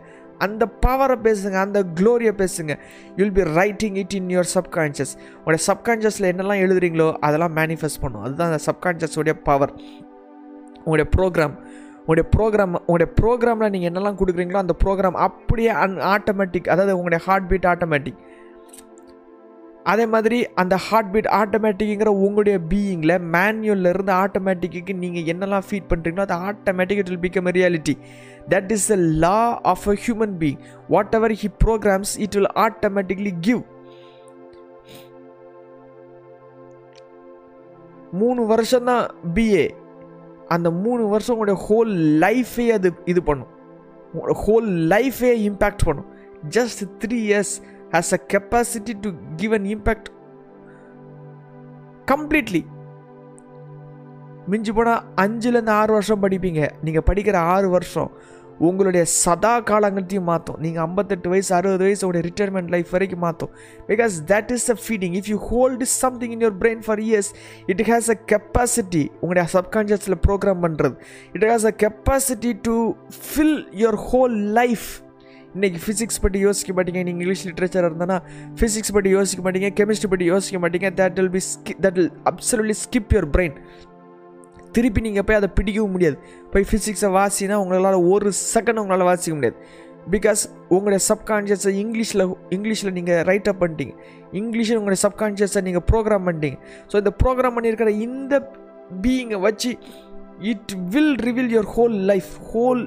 [0.44, 2.72] அந்த பவரை பேசுங்க அந்த க்ளோரியை பேசுங்க.
[3.16, 5.14] You'll be writing it in your subconscious
[5.44, 8.22] உடைய சப்கான்ஷியஸில் என்னெல்லாம் எழுதுறீங்களோ அதெல்லாம் மேனிஃபெஸ்ட் பண்ணும்.
[8.26, 9.74] அதுதான் அந்த சப்கான்ஷியஸோடைய பவர்
[10.84, 11.56] உங்களுடைய ப்ரோக்ராம்
[12.00, 17.48] உங்களுடைய ப்ரோக்ராம் உங்களுடைய ப்ரோக்ராமில் நீங்கள் என்னெல்லாம் கொடுக்குறீங்களோ அந்த ப்ரோக்ராம் அப்படியே அன் ஆட்டோமேட்டிக் அதாவது உங்களுடைய ஹார்ட்
[17.52, 18.20] பீட் ஆட்டோமேட்டிக்
[19.90, 26.24] அதே மாதிரி அந்த ஹார்ட் பீட் ஆட்டோமேட்டிக்குங்கிற உங்களுடைய பீயிங்கில் மேன்யூலில் இருந்து ஆட்டோமேட்டிக்கு நீங்கள் என்னெல்லாம் ஃபீட் பண்ணுறீங்களோ
[26.26, 27.94] அது automatic it will become reality
[28.54, 29.38] that is the law
[29.72, 30.60] of a human being
[31.18, 33.62] whatever he programs it will automatically give
[38.22, 39.06] மூணு வருஷம்தான்
[39.36, 39.64] பிஏ
[40.54, 43.52] அந்த மூணு வருஷம் உங்களுடைய ஹோல் லைஃபே அது இது பண்ணும்.
[44.12, 46.10] உங்களோட ஹோல் லைஃபே இம்பேக்ட் பண்ணும்.
[46.56, 47.54] Just three years
[47.94, 50.08] has a capacity to give an impact
[52.08, 52.62] completely
[54.48, 56.62] மிஞ்சி போனால் அஞ்சுலேருந்து ஆறு வருஷம் படிப்பீங்க.
[56.84, 58.10] நீங்கள் படிக்கிற ஆறு வருஷம்
[58.66, 63.50] உங்களுடைய சதா காலங்கள்த்தையும் மாற்றும் நீங்கள் ஐம்பத்தெட்டு வயசு அறுபது வயசு உங்களுடைய ரிட்டையர்மெண்ட் லைஃப் வரைக்கும் மாற்றும்
[63.88, 67.30] because that is a feeding if you hold something in your brain for years
[67.66, 70.96] it has a capacity உங்களுடைய சப்கான்ஷியஸில் ப்ரோக்ராம் பண்ணுறது
[71.34, 72.76] it has a capacity to
[73.24, 74.88] fill your whole life
[75.56, 77.00] இன்றைக்கி ஃபிசிக்ஸ் பற்றி யோசிக்க மாட்டீங்க.
[77.06, 78.16] நீங்கள் இங்கிலீஷ் லிட்ரேச்சர் இருந்தனா
[78.58, 79.68] physics பற்றி யோசிக்க மாட்டீங்க.
[79.78, 80.88] கெமிஸ்ட்ரி பற்றி யோசிக்க மாட்டீங்க.
[80.98, 83.54] That will be ski that will absolutely skip your brain
[84.76, 86.18] திருப்பி நீங்கள் போய் அதை பிடிக்கவும் முடியாது.
[86.52, 89.56] போய் ஃபிசிக்ஸை வாசினா உங்களால் ஒரு செகண்ட் உங்களால் வாசிக்க முடியாது.
[90.16, 90.42] பிகாஸ்
[90.74, 92.26] உங்களுடைய சப்கான்ஷியஸை இங்கிலீஷில்
[92.56, 93.96] இங்கிலீஷில் நீங்கள் ரைட் அப் பண்ணிட்டீங்க.
[94.42, 96.60] இங்கிலீஷில் உங்களுடைய சப்கான்ஷியஸை நீங்கள் ப்ரோக்ராம் பண்ணிட்டீங்க.
[96.90, 98.34] ஸோ இந்த ப்ரோக்ராம் பண்ணியிருக்கிற இந்த
[99.04, 99.72] பீயிங்கை வச்சு
[100.52, 102.84] it will reveal your whole life whole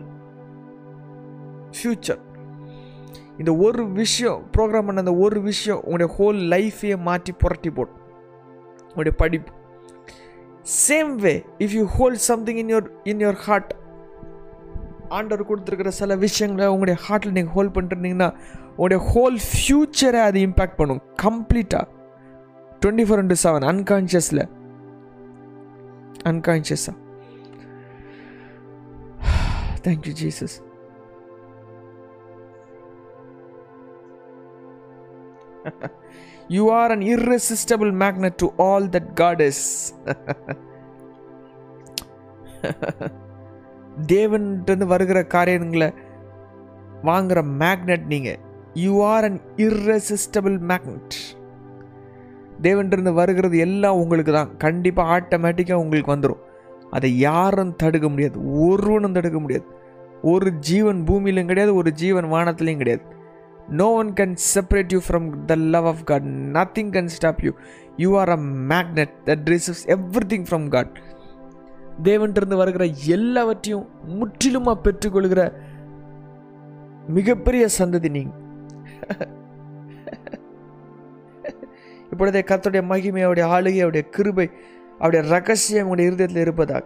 [1.78, 2.22] future
[3.40, 8.00] இந்த ஒரு விஷயம் ப்ரோக்ராம் பண்ண அந்த ஒரு விஷயம் உங்களுடைய ஹோல் லைஃப்பையே மாற்றி புரட்டி போடும்.
[8.90, 9.52] உங்களுடைய படிப்பு.
[10.88, 11.34] Same way
[11.64, 13.72] if you hold something in your in your heart
[15.18, 18.30] ஆண்டவர் கொடுத்துருக்கிற சில விஷயங்களை உங்களுடைய ஹார்ட்டில் நீங்கள் ஹோல்ட் பண்ணிருந்தீங்கன்னா
[18.76, 21.02] உங்களுடைய ஹோல் ஃப்யூச்சரை அது இம்பேக்ட் பண்ணும்.
[21.26, 21.86] கம்ப்ளீட்டாக
[22.82, 24.44] டுவெண்ட்டி ஃபோர் இன்ட்டு செவன் அன்கான்ஷியஸில்
[26.32, 26.96] அன்கான்ஷியஸாக
[29.86, 30.56] thank you Jesus
[36.50, 39.54] you are an irresistible magnet to all that God is.
[44.08, 45.94] தேவன்ட்டு வருகிற காரியங்களை
[47.04, 48.38] வாங்குற மேக்னெட் நீங்க.
[48.74, 51.38] You are an irresistible magnet
[52.62, 54.58] தேவன்ட்டு வருகிறது எல்லாம் உங்களுக்கு தான்.
[54.58, 56.48] கண்டிப்பாக ஆட்டோமேட்டிக்காக உங்களுக்கு வந்துடும்
[56.92, 58.60] அதை யாரும் தடுக்க முடியாது.
[58.60, 59.66] ஒருவனும் தடுக்க முடியாது.
[60.22, 63.02] ஒரு ஜீவன் பூமியிலும் கிடையாது ஒரு ஜீவன் வானத்துலேயும் கிடையாது.
[63.72, 66.24] No one can separate you from the love of god.
[66.58, 67.54] Nothing can stop you.
[68.20, 68.38] Are a
[68.72, 69.86] magnet that receives
[70.28, 71.00] everything from God
[72.04, 75.54] தேவன்றிருந்து வருகிற எல்லாவற்றையும் முற்றிலுமாக பெற்றுக்கொள்கிற
[77.08, 78.34] மிகப்பெரிய சந்ததி நீங்க
[82.12, 84.50] இப்பொழுதே கத்தோடைய மகிமை அவருடைய ஆளுகை அவருடைய கிருபை
[85.00, 86.86] அவருடைய ரகசியம் உடைய இருதயத்தில் இருப்பதாக.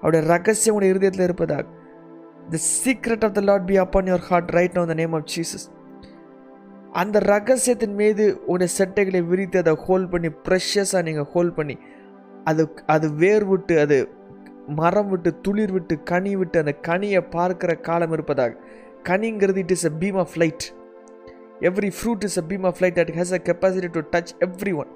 [0.00, 1.66] அவருடைய ரகசியம் உடைய இருதயத்தில் இருப்பதாக.
[2.50, 5.70] The secret of the Lord be upon your heart right know the name of Jesus
[6.92, 11.76] அந்த ரகசியத்தின் மீது உடைய சட்டைகளை விரித்து அதை ஹோல்ட் பண்ணி ப்ரெஷஸாக நீங்கள் ஹோல்ட் பண்ணி
[12.44, 13.96] அது அது வேர் விட்டு அது
[14.66, 18.56] மரம் விட்டு துளிர் விட்டு கனி விட்டு அந்த கனியை பார்க்கிற காலம் இருப்பதாக.
[19.08, 20.64] கனிங்கிறது it is a beam of light
[21.60, 24.32] every fruit is a beam of light that has a capacity to touch
[24.74, 24.92] everyone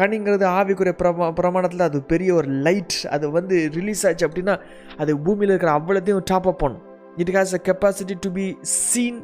[0.00, 4.54] கனிங்கிறது ஆவிக்குரிய பிரமா பிரமாணத்தில் அது பெரிய ஒரு லைட் அது வந்து ரிலீஸ் ஆச்சு அப்படின்னா
[4.96, 6.84] அது பூமியில் இருக்கிற அவ்வளோத்தையும் டாப் அப் பண்ணும்.
[7.16, 9.20] It has a capacity to be seen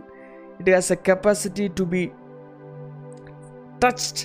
[0.62, 2.02] it has a capacity to be
[3.84, 4.18] touched.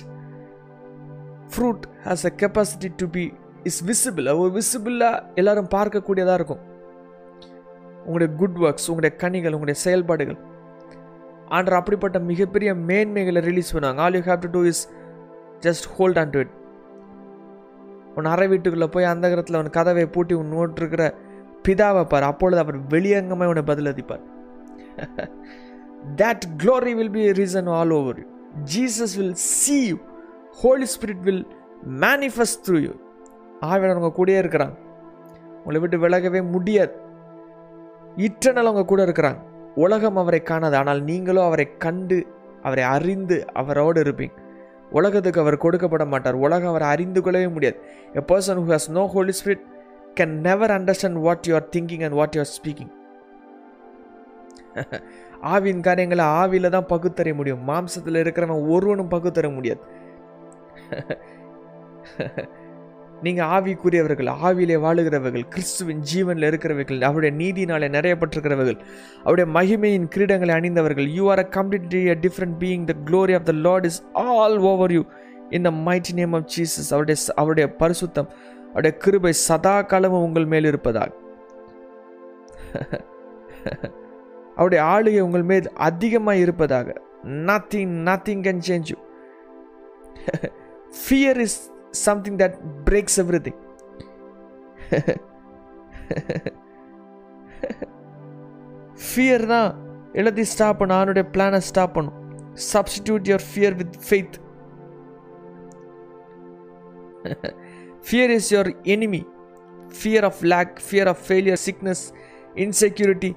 [1.48, 3.32] Fruit has a capacity to be
[3.62, 4.36] is visible.
[4.38, 6.60] ஒரு விசிபிளாக எல்லாரும் பார்க்கக்கூடியதாக இருக்கும்.
[7.98, 10.38] உங்களுடைய குட் ஒர்க்ஸ் உங்களுடைய கனிகள் உங்களுடைய செயல்பாடுகள்.
[11.50, 13.96] ஆண்டர் அப்படிப்பட்ட மிகப்பெரிய மேன்மைகளை ரிலீஸ் பண்ணுவாங்க.
[13.96, 14.88] All you have to do is
[15.60, 16.50] just hold on to it
[18.14, 21.14] உன் அறை வீட்டுக்குள்ளே போய் அந்த கிரத்தில் உன் கதவை பூட்டி உன் நோட்டிருக்கிற
[21.68, 22.22] பிதாவை பார்.
[22.22, 24.24] அப்பொழுது அவர் வெளியங்கமாக உன்னை பதிலளிப்பார்.
[26.20, 28.28] that glory will be risen all over you.
[28.74, 29.98] Jesus will see you.
[30.60, 31.44] Holy Spirit will
[32.04, 32.92] manifest through you
[33.68, 34.76] ஆவியானவர் உங்க கூடயே இருக்கிறாங்க.
[35.58, 36.94] உங்களை விட்டு விலகவே முடியாது.
[38.26, 39.40] இற்றனல் அவங்க கூட இருக்கிறாங்க.
[39.84, 40.76] உலகம் அவரை காணாது.
[40.80, 42.18] ஆனால் நீங்களும் அவரை கண்டு
[42.62, 44.34] அவரை அறிந்து அவரோடு இருப்பீங்க.
[44.98, 46.36] உலகத்துக்கு அவர் கொடுக்கப்பட மாட்டார்.
[46.46, 47.78] உலகம் அவரை அறிந்து கொள்ளவே முடியாது.
[48.20, 49.64] A person who has no Holy Spirit
[50.20, 52.92] can never understand what you are thinking and what you are speaking
[55.54, 57.62] ஆவியின் காரியங்களை ஆவியில் தான் பகுத்தறிய முடியும்.
[57.70, 59.82] மாம்சத்தில் இருக்கிறவன் ஒருவனும் பகுத்தற முடியாது.
[63.26, 68.78] நீங்கள் ஆவிக்குரியவர்கள் ஆவியிலே வாழுகிறவர்கள் கிறிஸ்துவின் ஜீவனில் இருக்கிறவர்கள் அவருடைய நீதினாலே நிறையப்பட்டிருக்கிறவர்கள்
[69.24, 73.54] அவருடைய மகிமையின் கிரீடங்களை அணிந்தவர்கள் you are a completely a different being the glory of the
[73.66, 75.02] Lord is all over you
[75.58, 78.28] in the mighty name of Jesus அவருடைய அவருடைய பரிசுத்தம்
[78.68, 81.10] அவருடைய கிருபை சதா காலமும் உங்கள் மேல் இருப்பதாக.
[84.58, 86.88] அவருடைய ஆளுகை உங்கள் மேல் அதிகமாக இருப்பதாக.
[87.48, 88.98] Nothing nothing can change you
[91.00, 91.58] fear is
[92.06, 92.56] something that
[92.88, 93.60] breaks everything
[99.08, 99.70] fear தான்
[100.18, 100.98] எல்லாத்தையும் ஸ்டாப் பண்ணும்.
[100.98, 102.16] அவனுடைய பிளானை ஸ்டாப் பண்ணும்.
[102.72, 104.36] Substitute your fear with faith
[108.06, 109.22] fear is your enemy
[109.98, 112.04] fear of lack fear of failure sickness
[112.64, 113.30] insecurity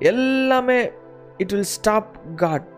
[0.00, 0.90] எல்லாமே
[1.36, 2.68] it will stop God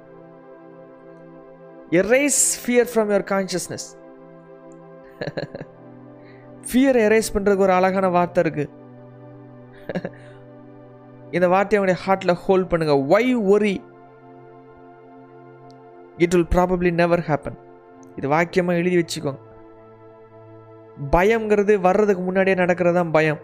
[1.91, 3.89] erase fear from your consciousness
[6.71, 8.71] fear erase பண்ணுறதுக்கு ஒரு அழகான வார்த்தை இருக்கு.
[11.31, 13.19] இந்த வார்த்தையை அவனுடைய ஹார்ட்டில் ஹோல்ட் பண்ணுங்க.
[13.19, 13.81] Why worry
[16.17, 17.59] it will probably never happen
[18.17, 19.41] இது வாக்கியமாக எழுதி வச்சுக்கோங்க.
[21.11, 23.41] பயங்கிறது வர்றதுக்கு முன்னாடியே நடக்கிறது தான் பயம்.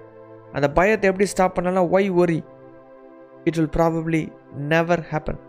[0.53, 1.93] அந்த பயத்தை எப்படி ஸ்டாப் பண்ணலாம்?
[1.93, 2.45] Why worry
[3.49, 4.23] it will probably
[4.73, 5.41] never happen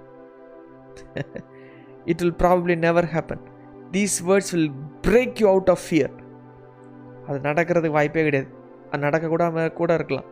[2.12, 3.44] it will probably never happen
[3.96, 4.72] these words will
[5.08, 6.14] break you out of fear
[7.28, 8.50] அது நடக்கிறதுக்கு வாய்ப்பே கிடையாது.
[8.92, 10.28] அது நடக்கக்கூடாம கூட இருக்கலாம்.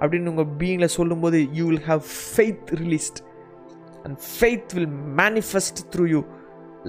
[0.00, 3.20] அப்படின்னு உங்கள் பீயிங்கில் சொல்லும்போது you will have faith released
[4.04, 6.20] and faith will manifest through you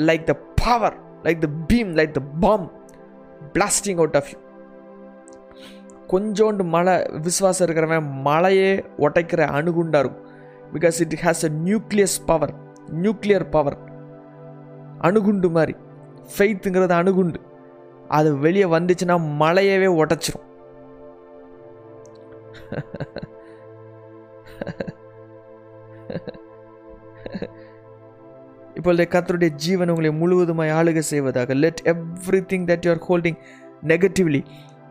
[0.10, 2.66] like the power like the beam like the bomb
[3.56, 4.38] blasting out of you
[6.14, 6.96] கொஞ்சோண்டு மழை
[7.26, 8.72] விசுவாசம் இருக்கிறவன் மழையே
[9.06, 10.26] உடைக்கிற அணுகுண்டாக இருக்கும்.
[10.74, 12.54] Because it has a nucleus power
[13.04, 13.78] nuclear power
[15.08, 15.76] அணுகுண்டு மாதிரி
[16.34, 17.40] ஃபெய்த்துங்கிறது அணுகுண்டு.
[18.18, 20.46] அது வெளியே வந்துச்சுன்னா மழையவே உடச்சிரும்
[28.78, 31.54] இப்பொழுது கத்தருடைய ஜீவன் உங்களை முழுவதுமாய் ஆளுக செய்வதாக.
[31.64, 31.82] Let
[32.52, 33.38] everything that you are holding
[33.92, 34.42] negatively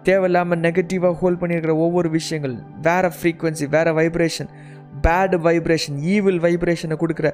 [0.08, 4.50] தேவையில்லாமல் நெகட்டிவாக ஹோல்ட் பண்ணியிருக்கிற ஒவ்வொரு விஷயங்கள் வேறு ஃப்ரீக்குவென்சி வேறு வைப்ரேஷன்
[5.02, 7.28] பேட் வைப்ரேஷன் ஈவில் வைப்ரேஷனை கொடுக்குற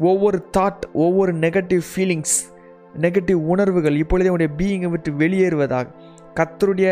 [0.00, 2.36] ஒவ்வொரு தாட் ஒவ்வொரு நெகட்டிவ் ஃபீலிங்ஸ்
[3.00, 5.86] நெகட்டிவ் உணர்வுகள் இப்பொழுதே உடைய பீயிங்கை விட்டு வெளியேறுவதாக.
[6.34, 6.90] கத்தருடைய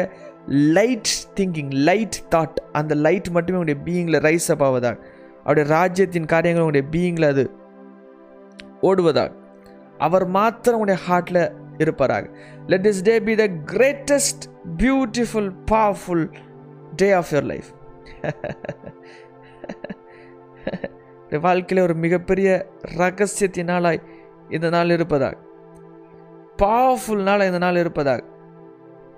[0.76, 4.96] லைட் திங்கிங் லைட் தாட் அந்த லைட் மட்டுமே உங்களுடைய பீயிங்கில் ரைஸ் அப் ஆவதாக.
[5.44, 7.44] அவருடைய ராஜ்யத்தின் காரியங்கள் உங்களுடைய பீயிங்கில் அது
[8.82, 9.30] ஓடுவதாக.
[9.98, 11.44] அவர் மாத்திரம் உங்களுடைய ஹார்ட்டில்
[11.78, 12.26] இருப்பாராக.
[12.66, 14.42] Let is day be the greatest
[14.76, 16.34] beautiful powerful
[16.96, 17.70] day of your life
[21.40, 24.02] வாழ்க்கையில் ஒரு மிகப்பெரிய ரகசியத்தினாலாய்
[24.48, 25.36] இந்த நாள் இருப்பதாக.
[26.62, 28.24] பவர்ஃபுல் நாளாக இந்த நாள் இருப்பதாக.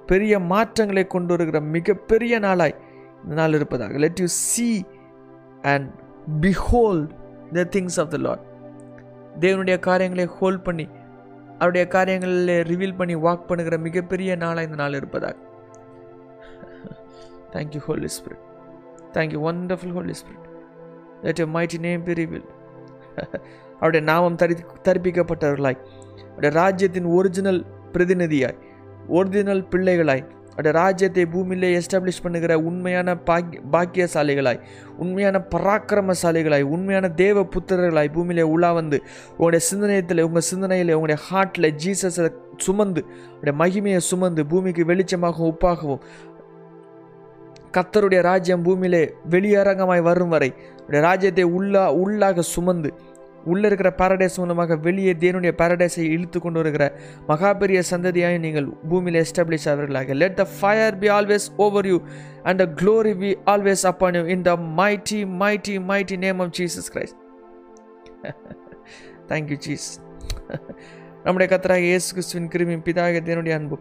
[0.07, 2.75] பெரிய மாற்றங்களை கொண்டு வருகிற மிகப்பெரிய நாளாய்
[3.23, 3.99] இந்த நாள் இருப்பதாக.
[3.99, 4.85] Let you see
[5.63, 5.91] and
[6.41, 7.09] behold
[7.53, 8.41] the things of the Lord
[9.41, 10.89] தேவனுடைய காரியங்களை ஹோல்ட் பண்ணி
[11.59, 15.37] அவருடைய காரியங்களில் ரிவீல் பண்ணி வாக் பண்ணுகிற மிகப்பெரிய நாளாக இந்த நாள் இருப்பதாக.
[17.53, 18.43] Thank you Holy Spirit
[19.17, 20.47] thank you wonderful Holy Spirit
[21.23, 22.47] let a mighty name be reveal
[23.77, 24.55] அவருடைய நாமம் தரி
[24.89, 25.79] தரிப்பிக்கப்பட்டவர்களாய்.
[26.31, 27.61] அவருடைய ராஜ்யத்தின் ஒரிஜினல்
[27.93, 28.59] பிரதிநிதியாய்
[29.09, 30.25] ஒரிஜினல் பிள்ளைகளாய்
[30.55, 34.61] அவருடைய ராஜ்யத்தை பூமியிலே எஸ்டாப்ளிஷ் பண்ணுகிற உண்மையான பாக்கிய பாக்கியசாலிகளாய்
[34.99, 38.99] உண்மையான பராக்கிரமசாலிகளாய் உண்மையான தேவ புத்திரர்களாய் பூமியிலே உலா வந்து
[39.31, 42.29] உங்களுடைய சிந்தனையத்தில் உங்கள் சிந்தனையில் உங்களுடைய ஹார்ட்டில் ஜீசஸை
[42.59, 43.03] சுமந்து
[43.41, 46.03] உடைய மகிமையை சுமந்து பூமிக்கு வெளிச்சமாகவும் உப்பாகவும்
[47.75, 50.51] கத்தருடைய ராஜ்யம் பூமியிலே வெளியரங்கமாய் வரும் வரை
[50.87, 52.91] உடைய ராஜ்யத்தை உள்ளா உள்ளாக சுமந்து
[53.45, 56.85] உள்ளே இருக்கிற பாரடைஸ் மூலமாக வெளியே தேவனுடைய பாரடைஸை இழுத்து கொண்டு வருகிற
[57.29, 60.15] மகாபெரிய சந்ததியாக நீங்கள் பூமியில் establish ஆவீர்களாக.
[60.23, 61.99] Let the fire be always over you
[62.43, 66.91] and the glory be always upon you in the mighty mighty mighty name of Jesus
[66.95, 67.21] Christ
[69.33, 69.89] thank you Jesus
[71.25, 73.77] நம்முடைய கத்தராக இயேசு கிறிஸ்துவின் கிருமி பிதாக தேவனுடைய அன்பு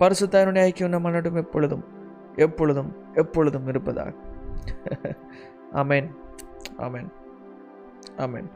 [0.00, 1.84] பரிசுத்தாரனுடைய ஐக்கியம் நம்ம நடும் எப்பொழுதும்
[2.36, 4.12] எப்பொழுதும் எப்பொழுதும் இருப்பதாக.
[5.82, 6.08] அமேன்
[6.86, 7.10] அமேன்
[8.24, 8.48] அமேன்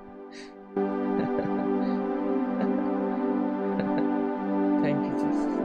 [4.83, 5.57] Thank you, Jesus.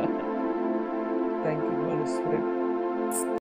[1.44, 2.46] Thank you, Holy Spirit.